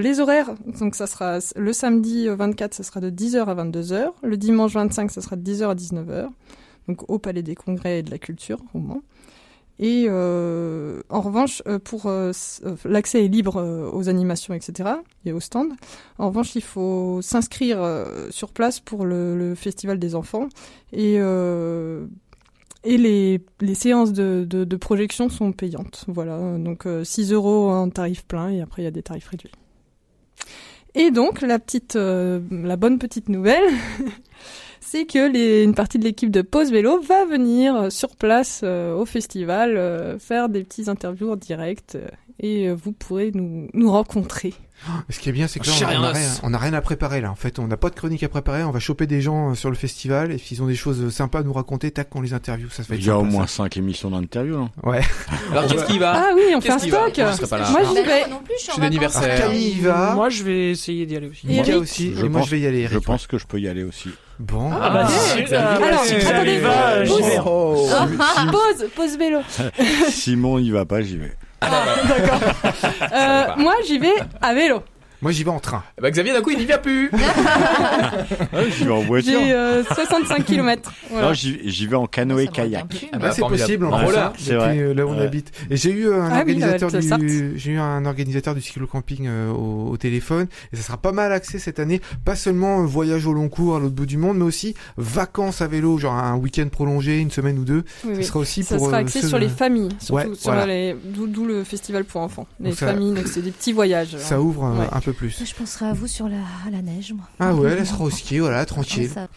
Les 0.00 0.20
horaires, 0.20 0.54
donc 0.78 0.94
ça 0.94 1.08
sera 1.08 1.38
le 1.56 1.72
samedi 1.72 2.28
euh, 2.28 2.36
24, 2.36 2.74
ça 2.74 2.82
sera 2.84 3.00
de 3.00 3.10
10h 3.10 3.44
à 3.44 3.54
22h. 3.54 4.10
Le 4.22 4.36
dimanche 4.36 4.72
25, 4.74 5.10
ça 5.10 5.20
sera 5.20 5.36
de 5.36 5.42
10h 5.42 5.70
à 5.70 5.74
19h. 5.74 6.28
Donc 6.86 7.10
au 7.10 7.18
Palais 7.18 7.42
des 7.42 7.54
Congrès 7.54 7.98
et 7.98 8.02
de 8.02 8.10
la 8.10 8.18
Culture, 8.18 8.58
au 8.74 8.78
Mans. 8.78 9.02
Et 9.80 10.06
euh, 10.08 11.02
en 11.08 11.20
revanche, 11.20 11.62
euh, 11.68 11.78
pour 11.78 12.06
euh, 12.06 12.32
l'accès 12.84 13.24
est 13.24 13.28
libre 13.28 13.90
aux 13.92 14.08
animations, 14.08 14.54
etc. 14.54 14.90
et 15.24 15.32
aux 15.32 15.40
stands. 15.40 15.68
En 16.18 16.28
revanche, 16.28 16.56
il 16.56 16.62
faut 16.62 17.20
s'inscrire 17.22 17.78
sur 18.30 18.50
place 18.50 18.80
pour 18.80 19.04
le, 19.04 19.54
festival 19.54 19.98
des 19.98 20.14
enfants 20.14 20.48
et 20.92 21.18
et 22.84 22.96
les, 22.96 23.40
les 23.60 23.74
séances 23.74 24.12
de, 24.12 24.46
de, 24.48 24.76
projection 24.76 25.28
sont 25.28 25.52
payantes. 25.52 26.04
Voilà, 26.06 26.38
donc 26.58 26.86
euh, 26.86 27.02
6 27.04 27.32
euros 27.32 27.70
en 27.70 27.90
tarif 27.90 28.24
plein 28.24 28.50
et 28.50 28.60
après 28.60 28.82
il 28.82 28.84
y 28.84 28.88
a 28.88 28.92
des 28.92 29.02
tarifs 29.02 29.28
réduits. 29.28 29.50
Et 30.94 31.10
donc 31.10 31.42
la 31.42 31.58
petite, 31.58 31.94
la 31.96 32.76
bonne 32.76 32.98
petite 32.98 33.28
nouvelle, 33.28 33.64
c'est 34.90 35.04
que 35.04 35.30
les, 35.30 35.64
une 35.64 35.74
partie 35.74 35.98
de 35.98 36.04
l'équipe 36.04 36.30
de 36.30 36.40
Pause 36.40 36.72
Vélo 36.72 36.98
va 37.02 37.26
venir 37.26 37.92
sur 37.92 38.16
place 38.16 38.62
euh, 38.64 38.94
au 38.94 39.04
festival 39.04 39.76
euh, 39.76 40.18
faire 40.18 40.48
des 40.48 40.64
petits 40.64 40.88
interviews 40.88 41.30
en 41.30 41.36
direct 41.36 41.96
euh, 41.96 42.08
et 42.40 42.68
euh, 42.68 42.74
vous 42.74 42.92
pourrez 42.92 43.30
nous, 43.34 43.68
nous 43.74 43.90
rencontrer. 43.90 44.54
Ce 45.10 45.18
qui 45.18 45.28
est 45.28 45.32
bien, 45.32 45.48
c'est 45.48 45.58
que 45.58 45.66
là, 45.66 45.72
on, 45.80 45.82
a 45.82 45.88
rien 45.88 46.00
rien, 46.00 46.12
d'os. 46.12 46.40
on 46.44 46.54
a 46.54 46.58
rien 46.58 46.72
à 46.72 46.80
préparer 46.80 47.20
là. 47.20 47.32
En 47.32 47.34
fait, 47.34 47.58
on 47.58 47.66
n'a 47.66 47.76
pas 47.76 47.90
de 47.90 47.96
chronique 47.96 48.22
à 48.22 48.28
préparer. 48.28 48.62
On 48.62 48.70
va 48.70 48.78
choper 48.78 49.08
des 49.08 49.20
gens 49.20 49.50
euh, 49.50 49.54
sur 49.56 49.70
le 49.70 49.74
festival 49.76 50.30
et 50.30 50.38
s'ils 50.38 50.62
ont 50.62 50.68
des 50.68 50.76
choses 50.76 51.12
sympas 51.12 51.40
à 51.40 51.42
nous 51.42 51.52
raconter, 51.52 51.90
tac, 51.90 52.14
on 52.14 52.20
les 52.20 52.32
interview. 52.32 52.68
Ça, 52.70 52.84
être 52.84 52.90
Il 52.92 53.04
y 53.04 53.10
a 53.10 53.18
au 53.18 53.24
moins. 53.24 53.48
5 53.48 53.76
émissions 53.76 54.10
d'interview. 54.12 54.56
hein. 54.56 54.70
Ouais. 54.84 55.00
Alors 55.50 55.66
qu'est-ce 55.66 55.84
qui 55.86 55.98
va 55.98 56.12
Ah 56.14 56.30
oui, 56.36 56.42
on 56.54 56.60
fait 56.60 56.70
un 56.70 56.78
stock. 56.78 56.92
Moi, 57.18 57.32
je. 57.32 57.72
Moi, 57.72 58.04
vais. 58.04 58.28
moi. 58.28 58.40
Camille 59.36 59.68
y 59.70 59.80
va. 59.80 60.14
Moi, 60.14 60.28
je 60.28 60.44
vais 60.44 60.70
essayer 60.70 61.06
d'y 61.06 61.16
aller 61.16 61.28
aussi. 61.28 61.46
Eric 61.52 61.74
aussi. 61.74 62.14
Je 62.14 62.24
et 62.24 62.28
moi, 62.28 62.40
pense- 62.42 62.48
je 62.48 62.54
vais 62.54 62.60
y 62.60 62.66
aller. 62.68 62.86
Je 62.86 62.98
pense 62.98 63.26
que 63.26 63.36
je 63.36 63.46
peux 63.46 63.58
y 63.58 63.66
aller 63.66 63.82
aussi. 63.82 64.10
Bon. 64.38 64.70
Ah, 64.72 64.90
bah, 64.90 65.06
Ah, 65.06 65.08
si, 65.08 65.52
euh, 65.52 65.76
Alors, 65.82 66.04
si 66.04 66.14
attendez, 66.14 66.24
Xavier 66.24 66.58
va, 66.60 67.04
j'y 67.04 67.10
pause. 67.10 67.22
vais. 67.22 67.38
Pause, 68.52 68.88
pause 68.94 69.18
vélo. 69.18 69.40
Simon 70.08 70.60
y 70.60 70.70
va 70.70 70.84
pas, 70.84 71.00
j'y 71.02 71.16
vais. 71.16 71.32
Euh, 73.12 73.46
moi, 73.56 73.74
j'y 73.86 73.98
vais 73.98 74.14
à 74.40 74.54
vélo. 74.54 74.82
Moi, 75.20 75.32
j'y 75.32 75.42
vais 75.42 75.50
en 75.50 75.58
train. 75.58 75.82
Bah 76.00 76.10
Xavier 76.10 76.32
d'un 76.32 76.42
coup 76.42 76.50
il 76.50 76.58
n'y 76.58 76.64
vient 76.66 76.78
plus. 76.78 77.10
Ah, 78.52 78.62
j'y 78.76 78.84
vais 78.84 78.90
en 78.90 79.00
voiture. 79.00 79.38
J'ai 79.40 79.52
euh, 79.52 79.82
65 79.84 80.44
km. 80.44 80.92
Voilà. 81.10 81.28
Non, 81.28 81.34
j'y 81.34 81.86
vais 81.86 81.96
en 81.96 82.06
canoë 82.06 82.44
Ça 82.46 82.50
m'aurait 82.50 82.68
bien 82.68 82.80
kayak. 82.80 82.88
plu, 82.88 82.98
Ah 83.02 83.08
mais- 83.14 83.18
bah, 83.18 83.26
Ah, 83.30 83.32
c'est 83.34 83.42
possible 83.42 83.84
en 83.86 83.88
Bravo, 83.90 84.06
plus, 84.06 84.14
là. 84.16 84.26
hein, 84.26 84.32
C'est 84.38 84.52
euh, 84.54 84.94
là 84.94 85.06
où 85.06 85.10
on 85.10 85.18
Ouais. 85.18 85.24
habite. 85.24 85.50
Et 85.70 85.76
j'ai 85.76 85.90
eu 85.90 86.12
un 86.12 86.28
Ah 86.30 86.38
organisateur 86.38 86.90
du, 87.18 87.52
j'ai 87.56 87.72
eu 87.72 87.78
un 87.78 88.04
organisateur 88.06 88.54
du 88.54 88.60
cyclo-camping 88.60 89.26
euh, 89.26 89.50
au, 89.50 89.90
au 89.90 89.96
téléphone 89.96 90.46
et 90.72 90.76
ça 90.76 90.82
sera 90.82 90.96
pas 90.98 91.12
mal 91.12 91.32
axé 91.32 91.58
cette 91.58 91.78
année. 91.78 92.00
Pas 92.24 92.36
seulement 92.36 92.82
euh, 92.82 92.86
voyage 92.86 93.26
au 93.26 93.32
long 93.32 93.48
cours 93.48 93.76
à 93.76 93.80
l'autre 93.80 93.94
bout 93.94 94.06
du 94.06 94.16
monde, 94.16 94.38
mais 94.38 94.44
aussi 94.44 94.74
vacances 94.96 95.60
à 95.62 95.66
vélo, 95.66 95.98
genre 95.98 96.14
un 96.14 96.36
week-end 96.36 96.68
prolongé, 96.70 97.18
une 97.18 97.30
semaine 97.30 97.58
ou 97.58 97.64
deux. 97.64 97.84
Oui, 98.04 98.12
Ça 98.14 98.18
oui. 98.18 98.24
sera 98.24 98.38
aussi 98.40 98.62
Ça 98.62 98.76
pour 98.76 98.86
sera 98.86 98.98
euh, 98.98 99.00
axé 99.00 99.22
sur 99.26 99.38
les 99.38 99.48
familles, 99.48 99.90
surtout 99.98 100.14
Ouais, 100.30 100.34
sur 100.34 100.52
voilà. 100.52 100.66
les 100.66 100.96
d'où 101.04 101.44
le 101.44 101.64
festival 101.64 102.04
pour 102.04 102.20
enfants. 102.20 102.46
Les 102.60 102.70
Donc 102.70 102.78
ça- 102.78 102.86
familles, 102.88 103.14
donc 103.14 103.26
c'est 103.26 103.42
des 103.42 103.50
petits 103.50 103.72
voyages. 103.72 104.16
Ça 104.18 104.36
hein. 104.36 104.38
ouvre 104.38 104.64
euh, 104.64 104.80
Ouais. 104.80 104.86
un 104.92 105.00
peu 105.00 105.07
plus. 105.12 105.42
Je 105.44 105.54
penserai 105.54 105.86
à 105.86 105.92
vous 105.92 106.06
sur 106.06 106.28
la, 106.28 106.36
à 106.66 106.70
la 106.70 106.82
neige, 106.82 107.12
moi. 107.12 107.26
Ah 107.40 107.54
ouais, 107.54 107.76
elle 107.78 107.86
sera 107.86 108.04
au 108.04 108.10
ski, 108.10 108.38
voilà, 108.38 108.64
tranquille. 108.66 109.10
Ça- 109.10 109.28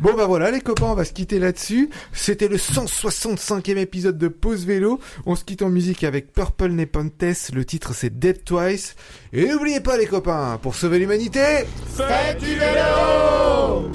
Bon 0.00 0.14
bah 0.14 0.26
voilà 0.26 0.52
les 0.52 0.60
copains, 0.60 0.86
on 0.86 0.94
va 0.94 1.04
se 1.04 1.12
quitter 1.12 1.40
là-dessus. 1.40 1.90
C'était 2.12 2.46
le 2.46 2.56
165e 2.56 3.76
épisode 3.78 4.16
de 4.16 4.28
Pause 4.28 4.64
Vélo. 4.64 5.00
On 5.26 5.34
se 5.34 5.42
quitte 5.42 5.60
en 5.62 5.70
musique 5.70 6.04
avec 6.04 6.32
Purple 6.32 6.68
Nepenthes. 6.68 7.50
Le 7.52 7.64
titre 7.64 7.94
c'est 7.94 8.16
Dead 8.16 8.44
Twice. 8.44 8.94
Et 9.32 9.48
n'oubliez 9.48 9.80
pas 9.80 9.96
les 9.96 10.06
copains, 10.06 10.60
pour 10.62 10.76
sauver 10.76 11.00
l'humanité, 11.00 11.64
faites 11.96 12.38
du 12.38 12.54
vélo 12.54 13.90